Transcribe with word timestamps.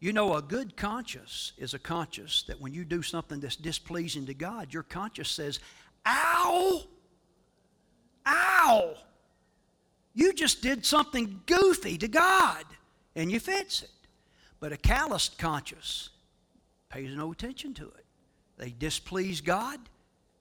You 0.00 0.12
know, 0.12 0.34
a 0.34 0.42
good 0.42 0.76
conscience 0.76 1.52
is 1.58 1.74
a 1.74 1.78
conscience 1.78 2.44
that 2.46 2.60
when 2.60 2.72
you 2.72 2.84
do 2.84 3.02
something 3.02 3.40
that's 3.40 3.56
displeasing 3.56 4.26
to 4.26 4.34
God, 4.34 4.72
your 4.72 4.84
conscience 4.84 5.30
says, 5.30 5.58
Ow! 6.06 6.82
Ow! 8.26 8.94
You 10.14 10.32
just 10.32 10.62
did 10.62 10.86
something 10.86 11.40
goofy 11.46 11.98
to 11.98 12.08
God, 12.08 12.64
and 13.16 13.30
you 13.30 13.40
fix 13.40 13.82
it. 13.82 13.90
But 14.60 14.72
a 14.72 14.76
calloused 14.76 15.38
conscience 15.38 16.10
pays 16.88 17.14
no 17.14 17.32
attention 17.32 17.74
to 17.74 17.84
it. 17.84 18.04
They 18.56 18.70
displease 18.70 19.40
God, 19.40 19.78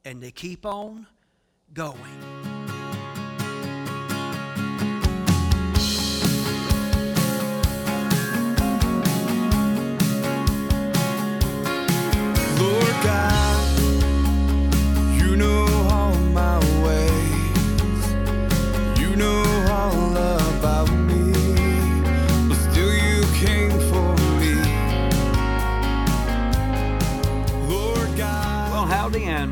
and 0.06 0.22
they 0.22 0.32
keep 0.32 0.66
on 0.66 1.08
going. 1.74 2.57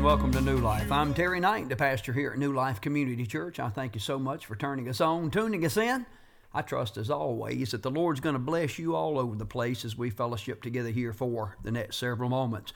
Welcome 0.06 0.30
to 0.30 0.40
New 0.40 0.58
Life. 0.58 0.92
I'm 0.92 1.12
Terry 1.12 1.40
Knight, 1.40 1.68
the 1.68 1.74
pastor 1.74 2.12
here 2.12 2.30
at 2.30 2.38
New 2.38 2.52
Life 2.52 2.80
Community 2.80 3.26
Church. 3.26 3.58
I 3.58 3.70
thank 3.70 3.96
you 3.96 4.00
so 4.00 4.20
much 4.20 4.46
for 4.46 4.54
turning 4.54 4.88
us 4.88 5.00
on, 5.00 5.32
tuning 5.32 5.66
us 5.66 5.76
in. 5.76 6.06
I 6.54 6.62
trust, 6.62 6.96
as 6.96 7.10
always, 7.10 7.72
that 7.72 7.82
the 7.82 7.90
Lord's 7.90 8.20
going 8.20 8.34
to 8.34 8.38
bless 8.38 8.78
you 8.78 8.94
all 8.94 9.18
over 9.18 9.34
the 9.34 9.44
place 9.44 9.84
as 9.84 9.98
we 9.98 10.10
fellowship 10.10 10.62
together 10.62 10.90
here 10.90 11.12
for 11.12 11.56
the 11.64 11.72
next 11.72 11.96
several 11.96 12.30
moments. 12.30 12.72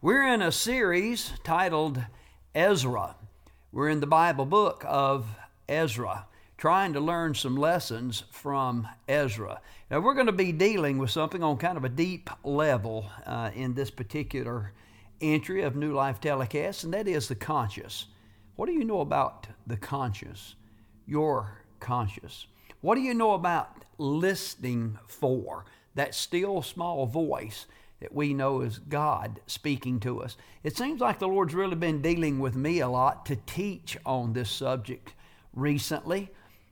We're 0.00 0.26
in 0.26 0.42
a 0.42 0.50
series 0.50 1.32
titled 1.44 2.04
Ezra. 2.52 3.14
We're 3.70 3.88
in 3.88 4.00
the 4.00 4.08
Bible 4.08 4.44
book 4.44 4.84
of 4.84 5.28
Ezra, 5.68 6.26
trying 6.58 6.94
to 6.94 7.00
learn 7.00 7.36
some 7.36 7.56
lessons 7.56 8.24
from 8.32 8.88
Ezra. 9.06 9.60
Now, 9.88 10.00
we're 10.00 10.14
going 10.14 10.26
to 10.26 10.32
be 10.32 10.50
dealing 10.50 10.98
with 10.98 11.12
something 11.12 11.44
on 11.44 11.58
kind 11.58 11.76
of 11.76 11.84
a 11.84 11.88
deep 11.88 12.28
level 12.42 13.06
uh, 13.24 13.52
in 13.54 13.74
this 13.74 13.92
particular 13.92 14.72
entry 15.22 15.62
of 15.62 15.76
New 15.76 15.92
Life 15.92 16.20
Telecast, 16.20 16.84
and 16.84 16.92
that 16.94 17.08
is 17.08 17.28
the 17.28 17.34
conscious. 17.34 18.06
What 18.56 18.66
do 18.66 18.72
you 18.72 18.84
know 18.84 19.00
about 19.00 19.46
the 19.66 19.76
conscious? 19.76 20.54
Your 21.06 21.62
conscious. 21.80 22.46
What 22.80 22.96
do 22.96 23.00
you 23.00 23.14
know 23.14 23.32
about 23.32 23.84
listening 23.98 24.98
for? 25.06 25.64
That 25.94 26.14
still 26.14 26.62
small 26.62 27.06
voice 27.06 27.66
that 28.00 28.14
we 28.14 28.34
know 28.34 28.60
is 28.62 28.78
God 28.78 29.40
speaking 29.46 30.00
to 30.00 30.22
us. 30.22 30.36
It 30.64 30.76
seems 30.76 31.00
like 31.00 31.20
the 31.20 31.28
Lord's 31.28 31.54
really 31.54 31.76
been 31.76 32.02
dealing 32.02 32.40
with 32.40 32.56
me 32.56 32.80
a 32.80 32.88
lot 32.88 33.24
to 33.26 33.36
teach 33.36 33.96
on 34.04 34.32
this 34.32 34.50
subject 34.50 35.14
recently 35.54 36.30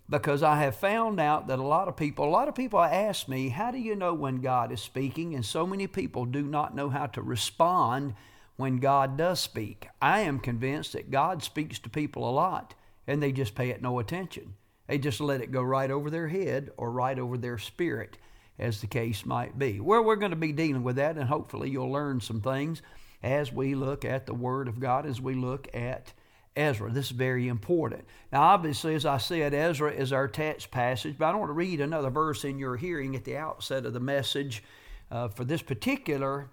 because 0.08 0.42
I 0.42 0.58
have 0.58 0.74
found 0.74 1.20
out 1.20 1.46
that 1.46 1.60
a 1.60 1.62
lot 1.62 1.86
of 1.86 1.96
people, 1.96 2.24
a 2.24 2.28
lot 2.28 2.48
of 2.48 2.56
people 2.56 2.80
ask 2.80 3.28
me, 3.28 3.48
How 3.48 3.70
do 3.70 3.78
you 3.78 3.94
know 3.94 4.12
when 4.12 4.40
God 4.40 4.72
is 4.72 4.80
speaking? 4.80 5.36
And 5.36 5.46
so 5.46 5.64
many 5.64 5.86
people 5.86 6.24
do 6.26 6.42
not 6.42 6.74
know 6.74 6.90
how 6.90 7.06
to 7.06 7.22
respond 7.22 8.14
when 8.60 8.78
God 8.78 9.16
does 9.16 9.40
speak. 9.40 9.88
I 10.00 10.20
am 10.20 10.38
convinced 10.38 10.92
that 10.92 11.10
God 11.10 11.42
speaks 11.42 11.78
to 11.80 11.90
people 11.90 12.28
a 12.28 12.30
lot 12.30 12.74
and 13.06 13.20
they 13.20 13.32
just 13.32 13.56
pay 13.56 13.70
it 13.70 13.82
no 13.82 13.98
attention. 13.98 14.54
They 14.86 14.98
just 14.98 15.20
let 15.20 15.40
it 15.40 15.50
go 15.50 15.62
right 15.62 15.90
over 15.90 16.10
their 16.10 16.28
head 16.28 16.70
or 16.76 16.90
right 16.90 17.18
over 17.18 17.36
their 17.36 17.58
spirit, 17.58 18.18
as 18.58 18.80
the 18.80 18.86
case 18.86 19.24
might 19.24 19.58
be. 19.58 19.80
Well, 19.80 20.04
we're 20.04 20.16
going 20.16 20.30
to 20.30 20.36
be 20.36 20.52
dealing 20.52 20.82
with 20.82 20.96
that, 20.96 21.16
and 21.16 21.28
hopefully 21.28 21.70
you'll 21.70 21.90
learn 21.92 22.20
some 22.20 22.40
things 22.40 22.82
as 23.22 23.52
we 23.52 23.74
look 23.74 24.04
at 24.04 24.26
the 24.26 24.34
Word 24.34 24.68
of 24.68 24.80
God, 24.80 25.06
as 25.06 25.20
we 25.20 25.34
look 25.34 25.68
at 25.74 26.12
Ezra. 26.56 26.90
This 26.90 27.06
is 27.06 27.10
very 27.12 27.48
important. 27.48 28.04
Now, 28.32 28.42
obviously, 28.42 28.94
as 28.94 29.06
I 29.06 29.18
said, 29.18 29.54
Ezra 29.54 29.92
is 29.92 30.12
our 30.12 30.28
text 30.28 30.70
passage, 30.70 31.16
but 31.18 31.26
I 31.26 31.34
want 31.36 31.50
to 31.50 31.54
read 31.54 31.80
another 31.80 32.10
verse 32.10 32.44
in 32.44 32.58
your 32.58 32.76
hearing 32.76 33.14
at 33.14 33.24
the 33.24 33.36
outset 33.36 33.86
of 33.86 33.92
the 33.92 34.00
message 34.00 34.62
uh, 35.10 35.28
for 35.28 35.44
this 35.44 35.62
particular 35.62 36.48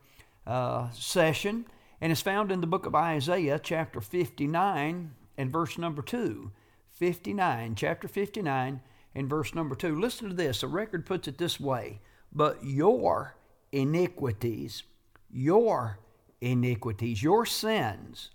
uh, 0.45 0.89
session 0.91 1.65
and 1.99 2.11
it's 2.11 2.21
found 2.21 2.51
in 2.51 2.61
the 2.61 2.67
book 2.67 2.85
of 2.85 2.95
Isaiah, 2.95 3.59
chapter 3.59 4.01
59, 4.01 5.11
and 5.37 5.51
verse 5.51 5.77
number 5.77 6.01
2. 6.01 6.51
59, 6.91 7.75
chapter 7.75 8.07
59, 8.07 8.81
and 9.13 9.29
verse 9.29 9.53
number 9.53 9.75
2. 9.75 9.99
Listen 9.99 10.29
to 10.29 10.35
this. 10.35 10.61
The 10.61 10.67
record 10.67 11.05
puts 11.05 11.27
it 11.27 11.37
this 11.37 11.59
way 11.59 11.99
But 12.31 12.63
your 12.63 13.35
iniquities, 13.71 14.83
your 15.29 15.99
iniquities, 16.41 17.21
your 17.21 17.45
sins 17.45 18.31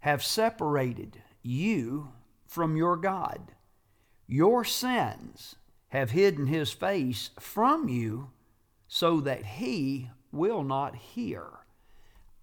have 0.00 0.22
separated 0.22 1.22
you 1.42 2.12
from 2.46 2.76
your 2.76 2.96
God. 2.96 3.52
Your 4.26 4.64
sins 4.64 5.56
have 5.88 6.10
hidden 6.10 6.46
his 6.46 6.72
face 6.72 7.30
from 7.38 7.88
you 7.88 8.30
so 8.88 9.20
that 9.20 9.44
he 9.44 10.10
will 10.32 10.62
not 10.62 10.96
hear. 10.96 11.46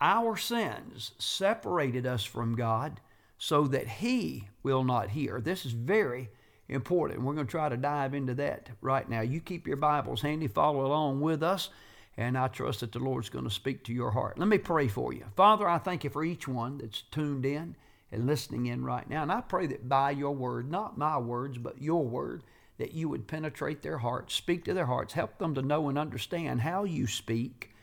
Our 0.01 0.35
sins 0.35 1.11
separated 1.17 2.05
us 2.05 2.23
from 2.23 2.55
God 2.55 2.99
so 3.37 3.67
that 3.67 3.87
He 3.87 4.47
will 4.61 4.83
not 4.83 5.09
hear. 5.09 5.39
This 5.41 5.65
is 5.65 5.71
very 5.71 6.29
important. 6.67 7.21
We're 7.21 7.33
going 7.33 7.47
to 7.47 7.51
try 7.51 7.69
to 7.69 7.77
dive 7.77 8.13
into 8.13 8.33
that 8.35 8.69
right 8.81 9.07
now. 9.09 9.21
You 9.21 9.39
keep 9.39 9.67
your 9.67 9.77
Bibles 9.77 10.21
handy, 10.21 10.47
follow 10.47 10.85
along 10.85 11.21
with 11.21 11.43
us, 11.43 11.69
and 12.17 12.37
I 12.37 12.47
trust 12.47 12.81
that 12.81 12.91
the 12.91 12.99
Lord's 12.99 13.29
going 13.29 13.45
to 13.45 13.51
speak 13.51 13.83
to 13.85 13.93
your 13.93 14.11
heart. 14.11 14.37
Let 14.37 14.47
me 14.47 14.57
pray 14.57 14.87
for 14.87 15.13
you. 15.13 15.25
Father, 15.35 15.67
I 15.67 15.77
thank 15.77 16.03
you 16.03 16.09
for 16.09 16.23
each 16.23 16.47
one 16.47 16.77
that's 16.77 17.01
tuned 17.03 17.45
in 17.45 17.75
and 18.11 18.27
listening 18.27 18.67
in 18.67 18.83
right 18.83 19.09
now. 19.09 19.23
And 19.23 19.31
I 19.31 19.41
pray 19.41 19.67
that 19.67 19.89
by 19.89 20.11
your 20.11 20.31
word, 20.31 20.69
not 20.69 20.97
my 20.97 21.17
words, 21.17 21.57
but 21.57 21.81
your 21.81 22.05
word, 22.05 22.43
that 22.77 22.93
you 22.93 23.09
would 23.09 23.27
penetrate 23.27 23.81
their 23.81 23.97
hearts, 23.97 24.33
speak 24.33 24.65
to 24.65 24.73
their 24.73 24.85
hearts, 24.85 25.13
help 25.13 25.37
them 25.37 25.55
to 25.55 25.61
know 25.61 25.89
and 25.89 25.97
understand 25.97 26.61
how 26.61 26.83
you 26.83 27.07
speak 27.07 27.73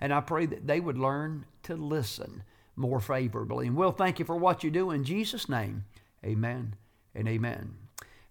and 0.00 0.12
I 0.12 0.20
pray 0.20 0.46
that 0.46 0.66
they 0.66 0.80
would 0.80 0.98
learn 0.98 1.46
to 1.64 1.76
listen 1.76 2.42
more 2.76 3.00
favorably. 3.00 3.66
And 3.66 3.76
we'll 3.76 3.92
thank 3.92 4.18
you 4.18 4.24
for 4.24 4.36
what 4.36 4.64
you 4.64 4.70
do 4.70 4.90
in 4.90 5.04
Jesus' 5.04 5.48
name. 5.48 5.84
Amen 6.24 6.76
and 7.14 7.28
amen. 7.28 7.74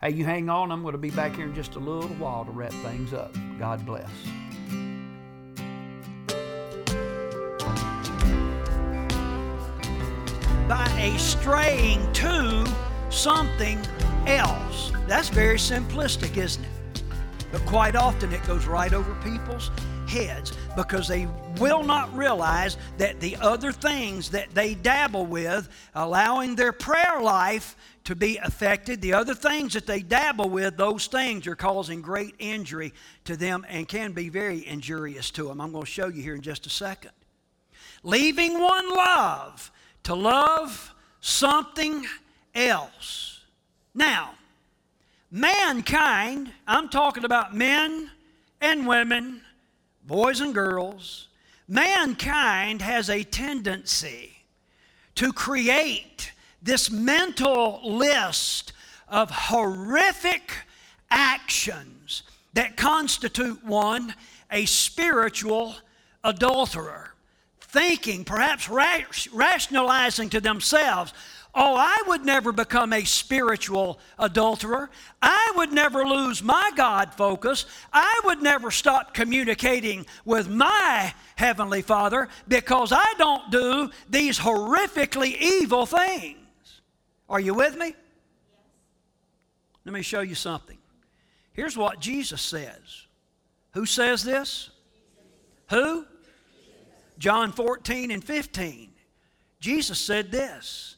Hey, 0.02 0.12
you 0.12 0.26
hang 0.26 0.50
on. 0.50 0.72
I'm 0.72 0.82
going 0.82 0.94
to 0.94 0.98
be 0.98 1.12
back 1.12 1.36
here 1.36 1.46
in 1.46 1.56
just 1.56 1.76
a 1.76 1.80
little 1.80 2.10
while 2.18 2.44
to 2.46 2.52
wrap 2.52 2.74
things 2.74 3.14
up. 3.14 3.34
God 3.58 3.86
bless. 3.86 4.10
By 10.68 10.90
a 11.00 11.18
straying 11.18 12.12
to 12.14 12.66
something 13.10 13.80
else. 14.26 14.92
That's 15.08 15.30
very 15.30 15.58
simplistic, 15.58 16.36
isn't 16.38 16.64
it? 16.64 17.04
But 17.52 17.66
quite 17.66 17.96
often 17.96 18.34
it 18.34 18.44
goes 18.48 18.66
right 18.66 18.94
over 18.94 19.14
people's 19.24 19.70
heads 20.14 20.54
because 20.76 21.08
they 21.08 21.28
will 21.60 21.84
not 21.84 22.16
realize 22.16 22.78
that 22.98 23.20
the 23.20 23.36
other 23.38 23.72
things 23.72 24.30
that 24.30 24.54
they 24.54 24.76
dabble 24.76 25.26
with, 25.26 25.68
allowing 25.96 26.56
their 26.56 26.72
prayer 26.72 27.20
life 27.22 27.76
to 28.04 28.16
be 28.16 28.38
affected, 28.38 29.02
the 29.02 29.14
other 29.14 29.34
things 29.34 29.74
that 29.74 29.88
they 29.88 30.02
dabble 30.02 30.50
with, 30.50 30.78
those 30.78 31.08
things 31.08 31.48
are 31.48 31.56
causing 31.56 32.02
great 32.02 32.36
injury 32.38 32.94
to 33.26 33.36
them 33.36 33.66
and 33.70 33.88
can 33.88 34.12
be 34.12 34.30
very 34.30 34.66
injurious 34.68 35.32
to 35.32 35.48
them. 35.48 35.60
I'm 35.60 35.72
going 35.72 35.86
to 35.86 35.92
show 35.92 36.08
you 36.08 36.22
here 36.22 36.36
in 36.36 36.42
just 36.42 36.66
a 36.66 36.70
second. 36.70 37.12
Leaving 38.04 38.60
one 38.60 38.90
love 38.90 39.72
to 40.04 40.14
love 40.14 40.94
something 41.22 42.06
else. 42.54 43.40
Now, 43.96 44.34
mankind, 45.32 46.52
I'm 46.68 46.90
talking 46.90 47.24
about 47.24 47.56
men 47.56 48.12
and 48.60 48.88
women 48.88 49.42
boys 50.06 50.42
and 50.42 50.54
girls, 50.54 51.28
mankind 51.68 52.82
has 52.82 53.10
a 53.10 53.24
tendency 53.24 54.38
to 55.16 55.32
create 55.32 56.32
this 56.62 56.90
mental 56.90 57.82
list 57.84 58.74
of 59.08 59.30
horrific 59.30 60.52
actions 61.12 62.24
that 62.54 62.78
constitute 62.78 63.64
one 63.64 64.14
a 64.52 64.66
spiritual 64.66 65.76
adulterer, 66.24 67.14
thinking, 67.60 68.24
perhaps 68.24 68.70
rationalizing 68.70 70.30
to 70.30 70.40
themselves, 70.40 71.14
Oh, 71.56 71.76
I 71.76 72.02
would 72.08 72.26
never 72.26 72.52
become 72.52 72.94
a 72.94 73.04
spiritual 73.04 74.00
adulterer. 74.18 74.90
I 75.22 75.52
would 75.56 75.72
never 75.72 76.04
lose 76.04 76.42
my 76.42 76.72
God 76.76 77.14
focus. 77.14 77.68
I 77.92 78.22
would 78.26 78.42
never 78.42 78.72
stop 78.72 79.14
communicating 79.14 80.08
with 80.26 80.50
my 80.50 81.14
Heavenly 81.36 81.84
Father 81.84 82.28
because 82.48 82.92
I 82.92 83.14
don't 83.20 83.52
do 83.52 83.92
these 84.10 84.40
horrifically 84.40 85.40
evil 85.40 85.86
things. 85.86 86.38
Are 87.30 87.40
you 87.40 87.54
with 87.54 87.78
me? 87.78 87.94
Let 89.86 89.94
me 89.94 90.02
show 90.02 90.22
you 90.22 90.36
something. 90.36 90.78
Here's 91.52 91.78
what 91.78 92.00
Jesus 92.00 92.42
says. 92.42 93.06
Who 93.74 93.86
says 93.86 94.24
this? 94.24 94.72
Who? 95.70 96.06
John 97.20 97.52
14 97.52 98.10
and 98.10 98.24
15. 98.24 98.92
Jesus 99.60 100.00
said 100.00 100.32
this 100.32 100.93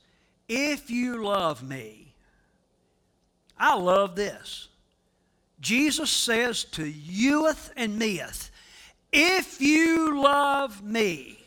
If 0.47 0.89
you 0.89 1.23
love 1.23 1.63
me, 1.63 2.13
I 3.57 3.75
love 3.75 4.15
this. 4.15 4.67
Jesus 5.59 6.11
says 6.11 6.63
to 6.65 6.85
youth 6.85 7.71
and 7.75 7.97
meeth, 7.97 8.51
if 9.11 9.61
you 9.61 10.21
love 10.21 10.83
me, 10.83 11.39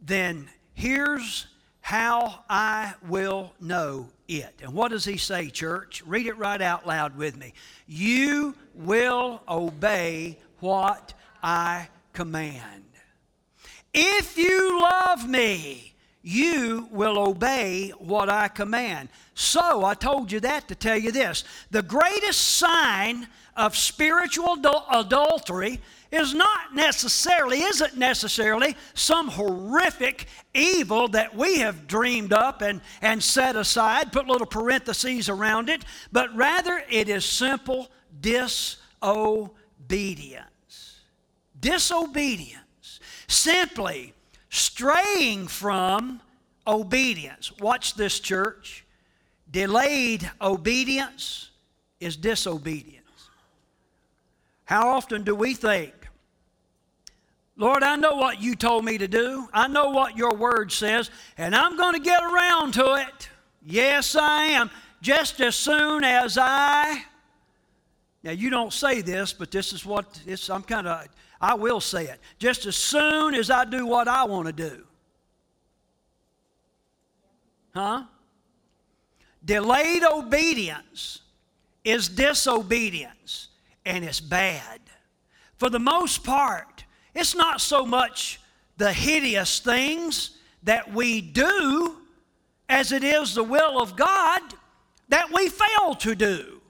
then 0.00 0.48
here's 0.72 1.46
how 1.80 2.40
I 2.48 2.94
will 3.06 3.52
know 3.60 4.08
it. 4.26 4.54
And 4.62 4.72
what 4.72 4.90
does 4.90 5.04
he 5.04 5.18
say, 5.18 5.50
church? 5.50 6.02
Read 6.06 6.26
it 6.26 6.38
right 6.38 6.60
out 6.62 6.86
loud 6.86 7.16
with 7.16 7.36
me. 7.36 7.52
You 7.86 8.54
will 8.74 9.42
obey 9.46 10.38
what 10.60 11.12
I 11.42 11.88
command. 12.14 12.84
If 13.92 14.38
you 14.38 14.80
love 14.80 15.28
me, 15.28 15.93
you 16.26 16.88
will 16.90 17.18
obey 17.18 17.90
what 17.98 18.30
I 18.30 18.48
command. 18.48 19.10
So 19.34 19.84
I 19.84 19.92
told 19.92 20.32
you 20.32 20.40
that 20.40 20.68
to 20.68 20.74
tell 20.74 20.96
you 20.96 21.12
this. 21.12 21.44
The 21.70 21.82
greatest 21.82 22.56
sign 22.56 23.28
of 23.54 23.76
spiritual 23.76 24.56
adultery 24.90 25.82
is 26.10 26.32
not 26.32 26.74
necessarily, 26.74 27.60
isn't 27.60 27.98
necessarily 27.98 28.74
some 28.94 29.28
horrific 29.28 30.26
evil 30.54 31.08
that 31.08 31.36
we 31.36 31.58
have 31.58 31.86
dreamed 31.86 32.32
up 32.32 32.62
and, 32.62 32.80
and 33.02 33.22
set 33.22 33.54
aside, 33.54 34.10
put 34.10 34.26
little 34.26 34.46
parentheses 34.46 35.28
around 35.28 35.68
it, 35.68 35.84
but 36.10 36.34
rather 36.34 36.82
it 36.88 37.10
is 37.10 37.26
simple 37.26 37.90
disobedience. 38.22 40.46
Disobedience. 41.60 43.00
Simply 43.26 44.14
straying 44.54 45.48
from 45.48 46.20
obedience. 46.66 47.52
Watch 47.58 47.94
this, 47.94 48.20
church. 48.20 48.84
Delayed 49.50 50.30
obedience 50.40 51.50
is 52.00 52.16
disobedience. 52.16 53.00
How 54.64 54.90
often 54.90 55.24
do 55.24 55.34
we 55.34 55.54
think, 55.54 55.92
Lord, 57.56 57.82
I 57.82 57.96
know 57.96 58.14
what 58.14 58.40
you 58.40 58.54
told 58.54 58.84
me 58.84 58.98
to 58.98 59.06
do. 59.06 59.48
I 59.52 59.68
know 59.68 59.90
what 59.90 60.16
your 60.16 60.34
word 60.34 60.72
says, 60.72 61.10
and 61.36 61.54
I'm 61.54 61.76
going 61.76 61.94
to 61.94 62.00
get 62.00 62.22
around 62.22 62.74
to 62.74 62.94
it. 62.94 63.28
Yes, 63.64 64.16
I 64.16 64.44
am. 64.46 64.70
Just 65.00 65.40
as 65.40 65.54
soon 65.54 66.02
as 66.02 66.38
I. 66.40 67.04
Now, 68.22 68.32
you 68.32 68.50
don't 68.50 68.72
say 68.72 69.02
this, 69.02 69.32
but 69.32 69.50
this 69.50 69.72
is 69.72 69.84
what 69.84 70.20
I'm 70.48 70.62
kind 70.62 70.88
of, 70.88 71.06
I 71.44 71.52
will 71.52 71.80
say 71.80 72.06
it. 72.06 72.18
Just 72.38 72.64
as 72.64 72.74
soon 72.74 73.34
as 73.34 73.50
I 73.50 73.66
do 73.66 73.84
what 73.86 74.08
I 74.08 74.24
want 74.24 74.46
to 74.46 74.52
do. 74.52 74.86
Huh? 77.74 78.04
Delayed 79.44 80.04
obedience 80.04 81.20
is 81.84 82.08
disobedience, 82.08 83.48
and 83.84 84.06
it's 84.06 84.20
bad. 84.20 84.80
For 85.58 85.68
the 85.68 85.78
most 85.78 86.24
part, 86.24 86.86
it's 87.14 87.34
not 87.34 87.60
so 87.60 87.84
much 87.84 88.40
the 88.78 88.90
hideous 88.90 89.58
things 89.58 90.38
that 90.62 90.94
we 90.94 91.20
do 91.20 91.96
as 92.70 92.90
it 92.90 93.04
is 93.04 93.34
the 93.34 93.44
will 93.44 93.82
of 93.82 93.96
God 93.96 94.40
that 95.10 95.30
we 95.30 95.50
fail 95.50 95.94
to 95.96 96.14
do. 96.14 96.62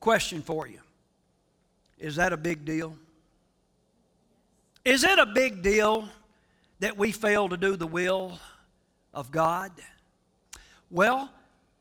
Question 0.00 0.40
for 0.40 0.66
you 0.66 0.80
Is 2.04 2.16
that 2.16 2.32
a 2.32 2.36
big 2.36 2.64
deal? 2.64 2.96
Is 4.84 5.04
it 5.04 5.18
a 5.18 5.26
big 5.26 5.62
deal 5.62 6.08
that 6.80 6.98
we 6.98 7.12
fail 7.12 7.48
to 7.48 7.56
do 7.56 7.76
the 7.76 7.86
will 7.86 8.38
of 9.14 9.30
God? 9.30 9.72
Well, 10.90 11.30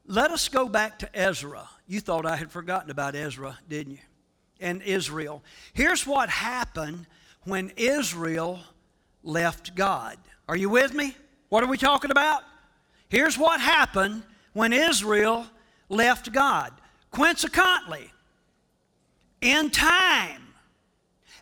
let 0.08 0.32
us 0.32 0.48
go 0.48 0.70
back 0.70 1.00
to 1.00 1.14
Ezra. 1.14 1.68
You 1.88 2.00
thought 2.00 2.26
I 2.26 2.38
had 2.38 2.52
forgotten 2.52 2.90
about 2.90 3.16
Ezra, 3.16 3.60
didn't 3.68 3.94
you? 3.94 4.00
and 4.64 4.82
Israel. 4.82 5.44
Here's 5.74 6.08
what 6.08 6.30
happened 6.30 7.06
when 7.44 7.72
Israel 7.76 8.62
left 9.24 9.76
God. 9.76 10.18
Are 10.48 10.56
you 10.56 10.70
with 10.70 10.94
me? 10.94 11.16
What 11.50 11.64
are 11.64 11.68
we 11.68 11.78
talking 11.78 12.12
about? 12.12 12.44
Here's 13.10 13.38
what 13.38 13.60
happened 13.60 14.24
when 14.54 14.72
Israel 14.74 15.46
left 15.90 16.32
God. 16.32 16.72
Consequently, 17.12 18.10
in 19.44 19.70
time, 19.70 20.42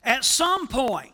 at 0.03 0.25
some 0.25 0.67
point, 0.67 1.13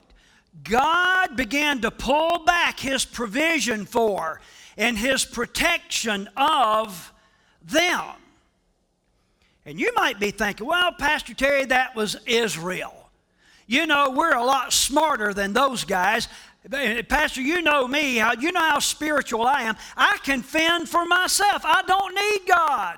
God 0.63 1.35
began 1.35 1.81
to 1.81 1.91
pull 1.91 2.45
back 2.45 2.79
his 2.79 3.05
provision 3.05 3.85
for 3.85 4.41
and 4.77 4.97
his 4.97 5.25
protection 5.25 6.29
of 6.37 7.13
them. 7.63 8.15
And 9.65 9.79
you 9.79 9.91
might 9.95 10.17
be 10.17 10.31
thinking, 10.31 10.65
well, 10.65 10.93
Pastor 10.93 11.33
Terry, 11.33 11.65
that 11.65 11.93
was 11.93 12.15
Israel. 12.25 13.09
You 13.67 13.85
know, 13.85 14.11
we're 14.11 14.35
a 14.35 14.43
lot 14.43 14.71
smarter 14.71 15.33
than 15.33 15.51
those 15.51 15.83
guys. 15.83 16.29
Pastor, 17.09 17.41
you 17.41 17.61
know 17.61 17.85
me, 17.85 18.15
you 18.39 18.51
know 18.53 18.61
how 18.61 18.79
spiritual 18.79 19.45
I 19.45 19.63
am. 19.63 19.75
I 19.97 20.17
can 20.23 20.41
fend 20.41 20.87
for 20.87 21.05
myself, 21.05 21.63
I 21.65 21.81
don't 21.85 22.15
need 22.15 22.47
God. 22.47 22.97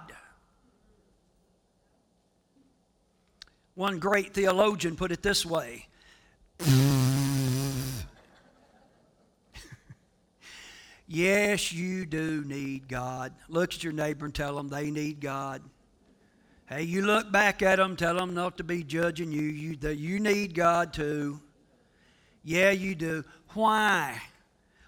One 3.80 3.98
great 3.98 4.34
theologian 4.34 4.98
put 4.98 5.14
it 5.14 5.24
this 5.24 5.46
way 5.46 5.88
Yes, 11.08 11.72
you 11.72 12.06
do 12.06 12.44
need 12.46 12.90
God. 12.90 13.31
Look 13.48 13.74
at 13.74 13.81
your 13.81 13.94
neighbor 13.94 14.26
and 14.26 14.36
tell 14.36 14.58
them 14.58 14.68
they 14.68 14.92
need 14.92 15.22
God. 15.22 15.62
Hey, 16.68 16.84
you 16.84 17.06
look 17.06 17.31
back 17.31 17.62
at 17.62 17.78
them, 17.78 17.96
tell 17.96 18.16
them 18.16 18.34
not 18.34 18.58
to 18.58 18.66
be 18.66 18.84
judging 18.84 19.31
you. 19.31 19.44
You, 19.44 19.78
that 19.78 19.96
you 19.96 20.20
need 20.20 20.54
God 20.54 20.92
too. 20.92 21.40
Yeah, 22.44 22.72
you 22.72 22.96
do. 22.96 23.24
Why? 23.54 24.22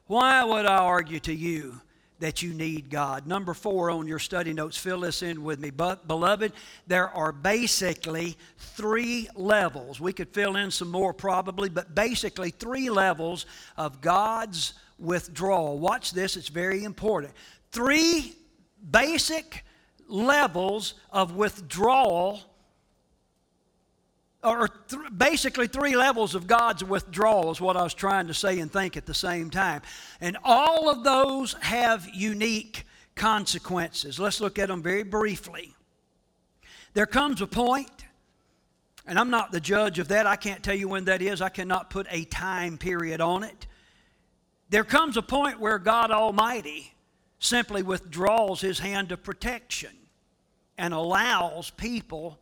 Why 0.07 0.43
would 0.43 0.65
I 0.65 0.79
argue 0.79 1.21
to 1.21 1.33
you 1.33 1.79
that 2.21 2.41
you 2.41 2.53
need 2.53 2.89
God? 2.89 3.27
Number 3.27 3.53
four 3.53 3.91
on 3.91 4.07
your 4.07 4.19
study 4.19 4.53
notes, 4.53 4.77
fill 4.77 5.01
this 5.01 5.21
in 5.21 5.43
with 5.43 5.59
me. 5.59 5.69
But, 5.69 6.07
beloved, 6.07 6.53
there 6.87 7.09
are 7.09 7.31
basically 7.31 8.37
three 8.57 9.27
levels. 9.35 9.99
We 9.99 10.13
could 10.13 10.29
fill 10.29 10.55
in 10.55 10.71
some 10.71 10.89
more 10.89 11.13
probably, 11.13 11.69
but 11.69 11.93
basically 11.93 12.51
three 12.51 12.89
levels 12.89 13.45
of 13.77 14.01
God's 14.01 14.73
withdrawal. 14.97 15.77
Watch 15.79 16.11
this, 16.11 16.37
it's 16.37 16.47
very 16.47 16.83
important. 16.83 17.33
Three 17.71 18.35
basic 18.89 19.63
levels 20.07 20.95
of 21.11 21.35
withdrawal, 21.35 22.41
or 24.43 24.67
th- 24.67 25.01
basically 25.15 25.67
three 25.67 25.95
levels 25.95 26.35
of 26.35 26.47
God's 26.47 26.83
withdrawal, 26.83 27.51
is 27.51 27.61
what 27.61 27.77
I 27.77 27.83
was 27.83 27.93
trying 27.93 28.27
to 28.27 28.33
say 28.33 28.59
and 28.59 28.71
think 28.71 28.97
at 28.97 29.05
the 29.05 29.13
same 29.13 29.49
time. 29.49 29.81
And 30.19 30.37
all 30.43 30.89
of 30.89 31.03
those 31.03 31.53
have 31.61 32.07
unique 32.13 32.85
consequences. 33.15 34.19
Let's 34.19 34.41
look 34.41 34.57
at 34.57 34.69
them 34.69 34.81
very 34.81 35.03
briefly. 35.03 35.75
There 36.93 37.05
comes 37.05 37.41
a 37.41 37.47
point, 37.47 38.05
and 39.05 39.17
I'm 39.19 39.29
not 39.29 39.51
the 39.51 39.59
judge 39.59 39.99
of 39.99 40.09
that. 40.09 40.27
I 40.27 40.35
can't 40.35 40.63
tell 40.63 40.75
you 40.75 40.87
when 40.87 41.05
that 41.05 41.21
is. 41.21 41.41
I 41.41 41.49
cannot 41.49 41.89
put 41.89 42.07
a 42.09 42.25
time 42.25 42.77
period 42.77 43.21
on 43.21 43.43
it. 43.43 43.67
There 44.69 44.83
comes 44.83 45.17
a 45.17 45.21
point 45.21 45.59
where 45.59 45.77
God 45.77 46.11
Almighty 46.11 46.93
simply 47.39 47.83
withdraws 47.83 48.61
his 48.61 48.79
hand 48.79 49.11
of 49.11 49.23
protection 49.23 49.91
and 50.77 50.93
allows 50.93 51.69
people 51.71 52.39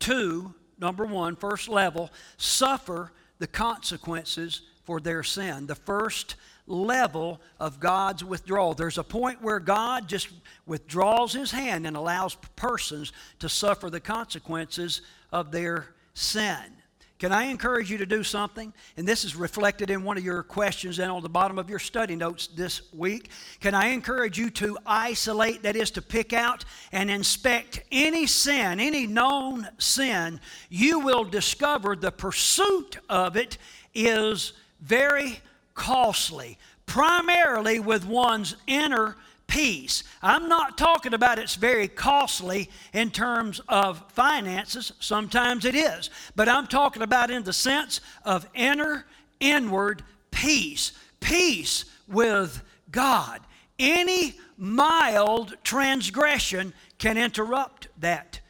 to, 0.00 0.54
number 0.78 1.04
one, 1.04 1.36
first 1.36 1.68
level, 1.68 2.10
suffer 2.36 3.12
the 3.38 3.46
consequences 3.46 4.62
for 4.84 5.00
their 5.00 5.22
sin. 5.22 5.66
The 5.66 5.74
first 5.74 6.36
level 6.66 7.40
of 7.58 7.80
God's 7.80 8.24
withdrawal. 8.24 8.74
There's 8.74 8.98
a 8.98 9.04
point 9.04 9.42
where 9.42 9.60
God 9.60 10.08
just 10.08 10.28
withdraws 10.66 11.32
his 11.32 11.50
hand 11.50 11.86
and 11.86 11.96
allows 11.96 12.36
persons 12.56 13.12
to 13.38 13.48
suffer 13.48 13.90
the 13.90 14.00
consequences 14.00 15.00
of 15.32 15.50
their 15.50 15.88
sin. 16.14 16.77
Can 17.18 17.32
I 17.32 17.44
encourage 17.44 17.90
you 17.90 17.98
to 17.98 18.06
do 18.06 18.22
something? 18.22 18.72
And 18.96 19.06
this 19.06 19.24
is 19.24 19.34
reflected 19.34 19.90
in 19.90 20.04
one 20.04 20.16
of 20.16 20.24
your 20.24 20.44
questions 20.44 21.00
and 21.00 21.10
on 21.10 21.22
the 21.22 21.28
bottom 21.28 21.58
of 21.58 21.68
your 21.68 21.80
study 21.80 22.14
notes 22.14 22.46
this 22.46 22.92
week. 22.92 23.30
Can 23.58 23.74
I 23.74 23.88
encourage 23.88 24.38
you 24.38 24.50
to 24.50 24.78
isolate, 24.86 25.64
that 25.64 25.74
is, 25.74 25.90
to 25.92 26.02
pick 26.02 26.32
out 26.32 26.64
and 26.92 27.10
inspect 27.10 27.82
any 27.90 28.28
sin, 28.28 28.78
any 28.78 29.08
known 29.08 29.66
sin? 29.78 30.38
You 30.68 31.00
will 31.00 31.24
discover 31.24 31.96
the 31.96 32.12
pursuit 32.12 32.98
of 33.08 33.36
it 33.36 33.58
is 33.94 34.52
very 34.80 35.40
costly, 35.74 36.56
primarily 36.86 37.80
with 37.80 38.06
one's 38.06 38.54
inner 38.68 39.16
peace. 39.48 40.04
I'm 40.22 40.48
not 40.48 40.78
talking 40.78 41.14
about 41.14 41.40
it's 41.40 41.56
very 41.56 41.88
costly 41.88 42.70
in 42.92 43.10
terms 43.10 43.60
of 43.68 44.04
finances. 44.12 44.92
Sometimes 45.00 45.64
it 45.64 45.74
is. 45.74 46.10
But 46.36 46.48
I'm 46.48 46.68
talking 46.68 47.02
about 47.02 47.32
in 47.32 47.42
the 47.42 47.52
sense 47.52 48.00
of 48.24 48.48
inner, 48.54 49.06
inward 49.40 50.04
peace. 50.30 50.92
Peace 51.18 51.86
with 52.06 52.62
God. 52.92 53.40
Any 53.78 54.34
mild 54.56 55.56
transgression 55.64 56.72
can 56.98 57.16
interrupt 57.16 57.88
that, 57.98 58.40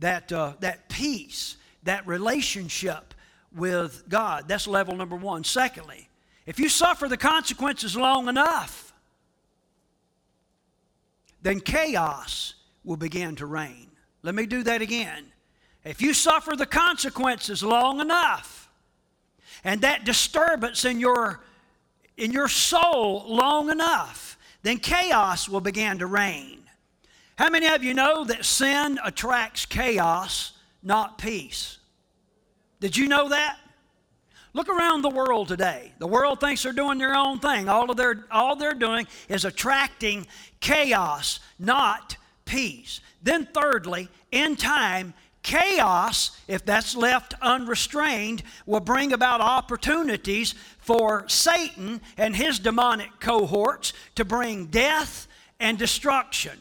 that, 0.00 0.32
uh, 0.32 0.54
that 0.60 0.88
peace, 0.88 1.56
that 1.84 2.06
relationship 2.06 3.14
with 3.54 4.04
God. 4.08 4.48
That's 4.48 4.66
level 4.66 4.96
number 4.96 5.16
one. 5.16 5.44
Secondly, 5.44 6.08
if 6.46 6.58
you 6.58 6.68
suffer 6.68 7.08
the 7.08 7.16
consequences 7.16 7.96
long 7.96 8.28
enough, 8.28 8.89
then 11.42 11.60
chaos 11.60 12.54
will 12.84 12.96
begin 12.96 13.36
to 13.36 13.46
reign. 13.46 13.90
Let 14.22 14.34
me 14.34 14.46
do 14.46 14.62
that 14.64 14.82
again. 14.82 15.32
If 15.84 16.02
you 16.02 16.12
suffer 16.12 16.56
the 16.56 16.66
consequences 16.66 17.62
long 17.62 18.00
enough, 18.00 18.68
and 19.64 19.80
that 19.82 20.04
disturbance 20.04 20.84
in 20.84 21.00
your, 21.00 21.40
in 22.16 22.32
your 22.32 22.48
soul 22.48 23.24
long 23.26 23.70
enough, 23.70 24.38
then 24.62 24.78
chaos 24.78 25.48
will 25.48 25.60
begin 25.60 25.98
to 25.98 26.06
reign. 26.06 26.62
How 27.36 27.48
many 27.48 27.66
of 27.66 27.82
you 27.82 27.94
know 27.94 28.24
that 28.24 28.44
sin 28.44 28.98
attracts 29.02 29.64
chaos, 29.64 30.52
not 30.82 31.16
peace? 31.16 31.78
Did 32.80 32.96
you 32.96 33.08
know 33.08 33.30
that? 33.30 33.58
Look 34.52 34.68
around 34.68 35.02
the 35.02 35.10
world 35.10 35.48
today. 35.48 35.92
The 35.98 36.08
world 36.08 36.40
thinks 36.40 36.62
they're 36.62 36.72
doing 36.72 36.98
their 36.98 37.14
own 37.14 37.38
thing. 37.38 37.68
All, 37.68 37.90
of 37.90 37.96
their, 37.96 38.26
all 38.30 38.56
they're 38.56 38.74
doing 38.74 39.06
is 39.28 39.44
attracting 39.44 40.26
chaos, 40.58 41.38
not 41.58 42.16
peace. 42.44 43.00
Then, 43.22 43.46
thirdly, 43.46 44.08
in 44.32 44.56
time, 44.56 45.14
chaos, 45.42 46.36
if 46.48 46.64
that's 46.64 46.96
left 46.96 47.34
unrestrained, 47.40 48.42
will 48.66 48.80
bring 48.80 49.12
about 49.12 49.40
opportunities 49.40 50.54
for 50.78 51.28
Satan 51.28 52.00
and 52.16 52.34
his 52.34 52.58
demonic 52.58 53.20
cohorts 53.20 53.92
to 54.16 54.24
bring 54.24 54.66
death 54.66 55.28
and 55.60 55.78
destruction. 55.78 56.58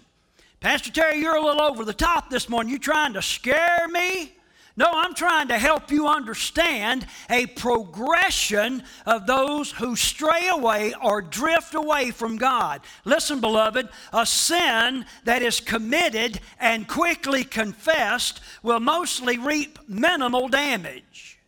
Pastor 0.60 0.92
Terry, 0.92 1.20
you're 1.20 1.38
a 1.38 1.44
little 1.44 1.62
over 1.62 1.86
the 1.86 1.94
top 1.94 2.30
this 2.30 2.50
morning. 2.50 2.72
You 2.72 2.80
trying 2.80 3.14
to 3.14 3.22
scare 3.22 3.88
me? 3.88 4.34
No, 4.80 4.90
I'm 4.94 5.14
trying 5.14 5.50
to 5.50 5.58
help 5.58 5.92
you 5.92 6.08
understand 6.08 7.06
a 7.30 7.48
progression 7.48 8.82
of 9.06 9.28
those 9.28 9.72
who 9.72 9.98
stray 9.98 10.48
away 10.48 10.94
or 11.04 11.22
drift 11.22 11.76
away 11.76 12.12
from 12.12 12.38
God. 12.38 12.80
Listen, 13.04 13.42
beloved, 13.42 13.90
a 14.14 14.26
sin 14.26 15.06
that 15.26 15.42
is 15.42 15.60
committed 15.60 16.40
and 16.62 16.88
quickly 16.88 17.44
confessed 17.44 18.40
will 18.64 18.80
mostly 18.80 19.38
reap 19.38 19.80
minimal 19.90 20.48
damage. 20.48 21.40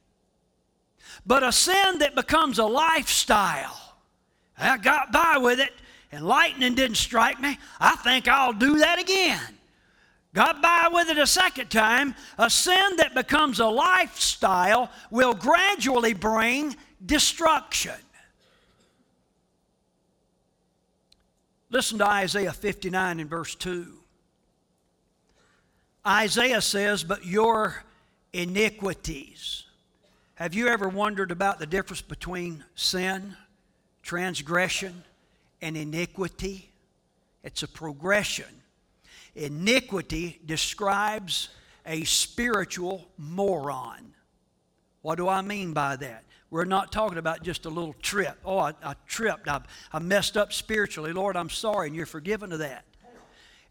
But 1.25 1.41
a 1.41 1.53
sin 1.53 1.99
that 1.99 2.15
becomes 2.15 2.59
a 2.59 2.65
lifestyle, 2.65 3.95
I 4.57 4.77
got 4.77 5.13
by 5.13 5.37
with 5.37 5.61
it 5.61 5.71
and 6.11 6.27
lightning 6.27 6.75
didn't 6.75 6.97
strike 6.97 7.39
me, 7.39 7.57
I 7.79 7.95
think 7.95 8.27
I'll 8.27 8.51
do 8.51 8.79
that 8.79 8.99
again 8.99 9.60
got 10.33 10.61
by 10.61 10.89
with 10.91 11.09
it 11.09 11.17
a 11.17 11.27
second 11.27 11.69
time, 11.69 12.15
a 12.37 12.49
sin 12.49 12.97
that 12.97 13.13
becomes 13.13 13.59
a 13.59 13.67
lifestyle 13.67 14.89
will 15.09 15.33
gradually 15.33 16.13
bring 16.13 16.75
destruction. 17.05 17.95
Listen 21.69 21.99
to 21.99 22.07
Isaiah 22.07 22.51
59 22.53 23.19
and 23.19 23.29
verse 23.29 23.55
2. 23.55 23.87
Isaiah 26.05 26.61
says, 26.61 27.03
But 27.03 27.25
your 27.25 27.83
iniquities. 28.33 29.63
Have 30.35 30.53
you 30.53 30.67
ever 30.67 30.89
wondered 30.89 31.31
about 31.31 31.59
the 31.59 31.67
difference 31.67 32.01
between 32.01 32.63
sin, 32.75 33.35
transgression, 34.01 35.03
and 35.61 35.77
iniquity? 35.77 36.71
It's 37.43 37.63
a 37.63 37.67
progression 37.67 38.60
Iniquity 39.35 40.39
describes 40.45 41.49
a 41.85 42.03
spiritual 42.03 43.07
moron. 43.17 44.13
What 45.01 45.15
do 45.15 45.27
I 45.27 45.41
mean 45.41 45.73
by 45.73 45.95
that? 45.97 46.25
We're 46.49 46.65
not 46.65 46.91
talking 46.91 47.17
about 47.17 47.43
just 47.43 47.65
a 47.65 47.69
little 47.69 47.95
trip. 48.01 48.37
Oh, 48.43 48.57
I, 48.57 48.73
I 48.83 48.95
tripped. 49.07 49.47
I, 49.47 49.61
I 49.93 49.99
messed 49.99 50.35
up 50.35 50.51
spiritually. 50.51 51.13
Lord, 51.13 51.37
I'm 51.37 51.49
sorry, 51.49 51.87
and 51.87 51.95
you're 51.95 52.05
forgiven 52.05 52.51
of 52.51 52.59
that. 52.59 52.85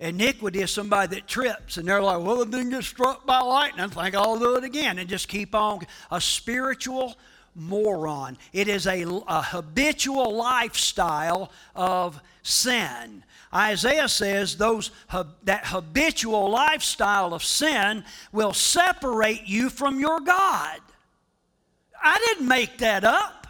Iniquity 0.00 0.62
is 0.62 0.70
somebody 0.70 1.14
that 1.16 1.28
trips 1.28 1.76
and 1.76 1.86
they're 1.86 2.00
like, 2.00 2.24
well, 2.24 2.40
it 2.40 2.50
didn't 2.50 2.70
get 2.70 2.84
struck 2.84 3.26
by 3.26 3.40
lightning. 3.40 3.84
I 3.84 3.88
think 3.88 4.14
I'll 4.14 4.38
do 4.38 4.56
it 4.56 4.64
again 4.64 4.98
and 4.98 5.06
just 5.10 5.28
keep 5.28 5.54
on. 5.54 5.80
A 6.10 6.18
spiritual 6.22 7.16
moron. 7.54 8.38
It 8.52 8.68
is 8.68 8.86
a, 8.86 9.04
a 9.26 9.42
habitual 9.42 10.34
lifestyle 10.34 11.50
of 11.74 12.20
sin. 12.42 13.24
Isaiah 13.52 14.08
says 14.08 14.56
those 14.56 14.90
that 15.44 15.66
habitual 15.66 16.50
lifestyle 16.50 17.34
of 17.34 17.42
sin 17.42 18.04
will 18.32 18.52
separate 18.52 19.46
you 19.46 19.70
from 19.70 19.98
your 19.98 20.20
God. 20.20 20.80
I 22.02 22.18
didn't 22.26 22.48
make 22.48 22.78
that 22.78 23.04
up. 23.04 23.46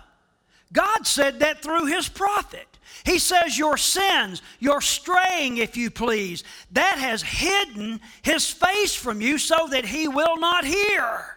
God 0.72 1.06
said 1.06 1.40
that 1.40 1.62
through 1.62 1.86
his 1.86 2.08
prophet. 2.08 2.66
He 3.04 3.18
says, 3.18 3.58
Your 3.58 3.76
sins, 3.76 4.42
your 4.58 4.80
straying, 4.80 5.58
if 5.58 5.76
you 5.76 5.90
please, 5.90 6.44
that 6.72 6.98
has 6.98 7.22
hidden 7.22 8.00
his 8.22 8.50
face 8.50 8.94
from 8.94 9.20
you 9.20 9.38
so 9.38 9.68
that 9.68 9.84
he 9.84 10.08
will 10.08 10.38
not 10.38 10.64
hear. 10.64 11.36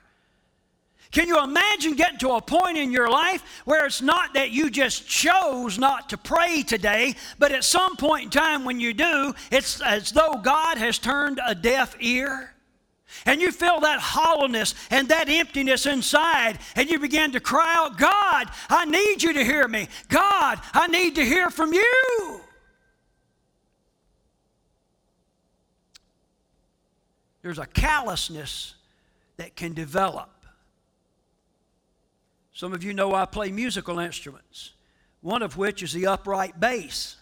Can 1.14 1.28
you 1.28 1.42
imagine 1.42 1.94
getting 1.94 2.18
to 2.20 2.32
a 2.32 2.42
point 2.42 2.76
in 2.76 2.92
your 2.92 3.08
life 3.08 3.62
where 3.66 3.86
it's 3.86 4.02
not 4.02 4.34
that 4.34 4.50
you 4.50 4.72
just 4.72 5.08
chose 5.08 5.78
not 5.78 6.10
to 6.10 6.18
pray 6.18 6.64
today, 6.64 7.14
but 7.38 7.52
at 7.52 7.64
some 7.64 7.96
point 7.98 8.24
in 8.24 8.30
time 8.32 8.66
when 8.66 8.80
you 8.80 8.96
do, 8.96 9.32
it's 9.52 9.80
as 9.82 10.12
though 10.12 10.40
God 10.42 10.80
has 10.80 10.98
turned 10.98 11.40
a 11.46 11.54
deaf 11.54 11.96
ear? 12.00 12.56
And 13.28 13.40
you 13.40 13.52
feel 13.52 13.80
that 13.82 14.00
hollowness 14.00 14.74
and 14.90 15.08
that 15.10 15.30
emptiness 15.30 15.86
inside, 15.86 16.58
and 16.76 16.90
you 16.90 16.98
begin 16.98 17.34
to 17.34 17.40
cry 17.40 17.76
out, 17.78 18.00
God, 18.00 18.50
I 18.68 18.86
need 18.86 19.22
you 19.22 19.34
to 19.34 19.44
hear 19.44 19.68
me. 19.68 19.90
God, 20.10 20.60
I 20.74 20.88
need 20.88 21.14
to 21.16 21.24
hear 21.24 21.52
from 21.52 21.74
you. 21.74 22.42
There's 27.44 27.60
a 27.60 27.68
callousness 27.68 28.74
that 29.38 29.56
can 29.56 29.76
develop 29.76 30.33
some 32.54 32.72
of 32.72 32.84
you 32.84 32.94
know 32.94 33.14
I 33.14 33.26
play 33.26 33.52
musical 33.52 34.00
instruments, 34.00 34.74
one 35.22 35.42
of 35.42 35.58
which 35.58 35.82
is 35.82 35.92
the 35.92 36.08
upright 36.08 36.60
bass. 36.60 37.18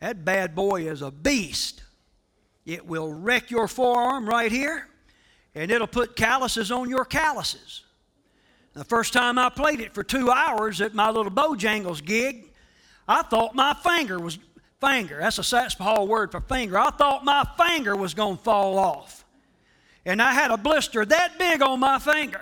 That 0.00 0.24
bad 0.24 0.54
boy 0.54 0.88
is 0.88 1.02
a 1.02 1.10
beast. 1.10 1.82
It 2.64 2.86
will 2.86 3.12
wreck 3.12 3.50
your 3.50 3.68
forearm 3.68 4.26
right 4.26 4.50
here, 4.50 4.88
and 5.54 5.70
it'll 5.70 5.86
put 5.86 6.16
calluses 6.16 6.72
on 6.72 6.88
your 6.88 7.04
calluses. 7.04 7.82
The 8.72 8.84
first 8.84 9.12
time 9.12 9.38
I 9.38 9.50
played 9.50 9.80
it 9.80 9.94
for 9.94 10.02
two 10.02 10.30
hours 10.30 10.80
at 10.80 10.94
my 10.94 11.10
little 11.10 11.30
Bojangles 11.30 12.04
gig, 12.04 12.50
I 13.06 13.22
thought 13.22 13.54
my 13.54 13.74
finger 13.74 14.18
was 14.18 14.38
finger. 14.80 15.18
That's 15.20 15.38
a 15.38 15.42
Satsapahal 15.42 16.08
word 16.08 16.32
for 16.32 16.40
finger. 16.40 16.78
I 16.78 16.90
thought 16.90 17.24
my 17.24 17.46
finger 17.56 17.94
was 17.94 18.14
going 18.14 18.38
to 18.38 18.42
fall 18.42 18.78
off. 18.78 19.24
And 20.06 20.20
I 20.20 20.32
had 20.32 20.50
a 20.50 20.56
blister 20.56 21.04
that 21.04 21.38
big 21.38 21.62
on 21.62 21.80
my 21.80 21.98
finger. 21.98 22.40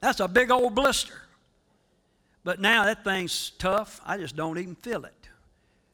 That's 0.00 0.20
a 0.20 0.28
big 0.28 0.50
old 0.50 0.74
blister. 0.74 1.14
But 2.42 2.60
now 2.60 2.84
that 2.84 3.04
thing's 3.04 3.50
tough. 3.58 4.00
I 4.04 4.16
just 4.16 4.34
don't 4.34 4.58
even 4.58 4.74
feel 4.76 5.04
it. 5.04 5.28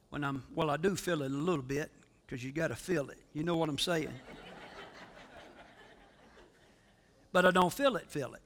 When 0.09 0.23
I'm, 0.23 0.43
well, 0.55 0.69
I 0.69 0.77
do 0.77 0.95
feel 0.95 1.21
it 1.21 1.31
a 1.31 1.35
little 1.35 1.61
bit 1.61 1.91
because 2.25 2.43
you 2.43 2.51
got 2.51 2.69
to 2.69 2.75
feel 2.75 3.09
it. 3.09 3.19
You 3.33 3.43
know 3.43 3.57
what 3.57 3.67
I'm 3.67 3.77
saying? 3.77 4.07
but 7.33 7.45
I 7.45 7.51
don't 7.51 7.73
feel 7.73 7.97
it, 7.97 8.09
feel 8.09 8.33
it. 8.33 8.41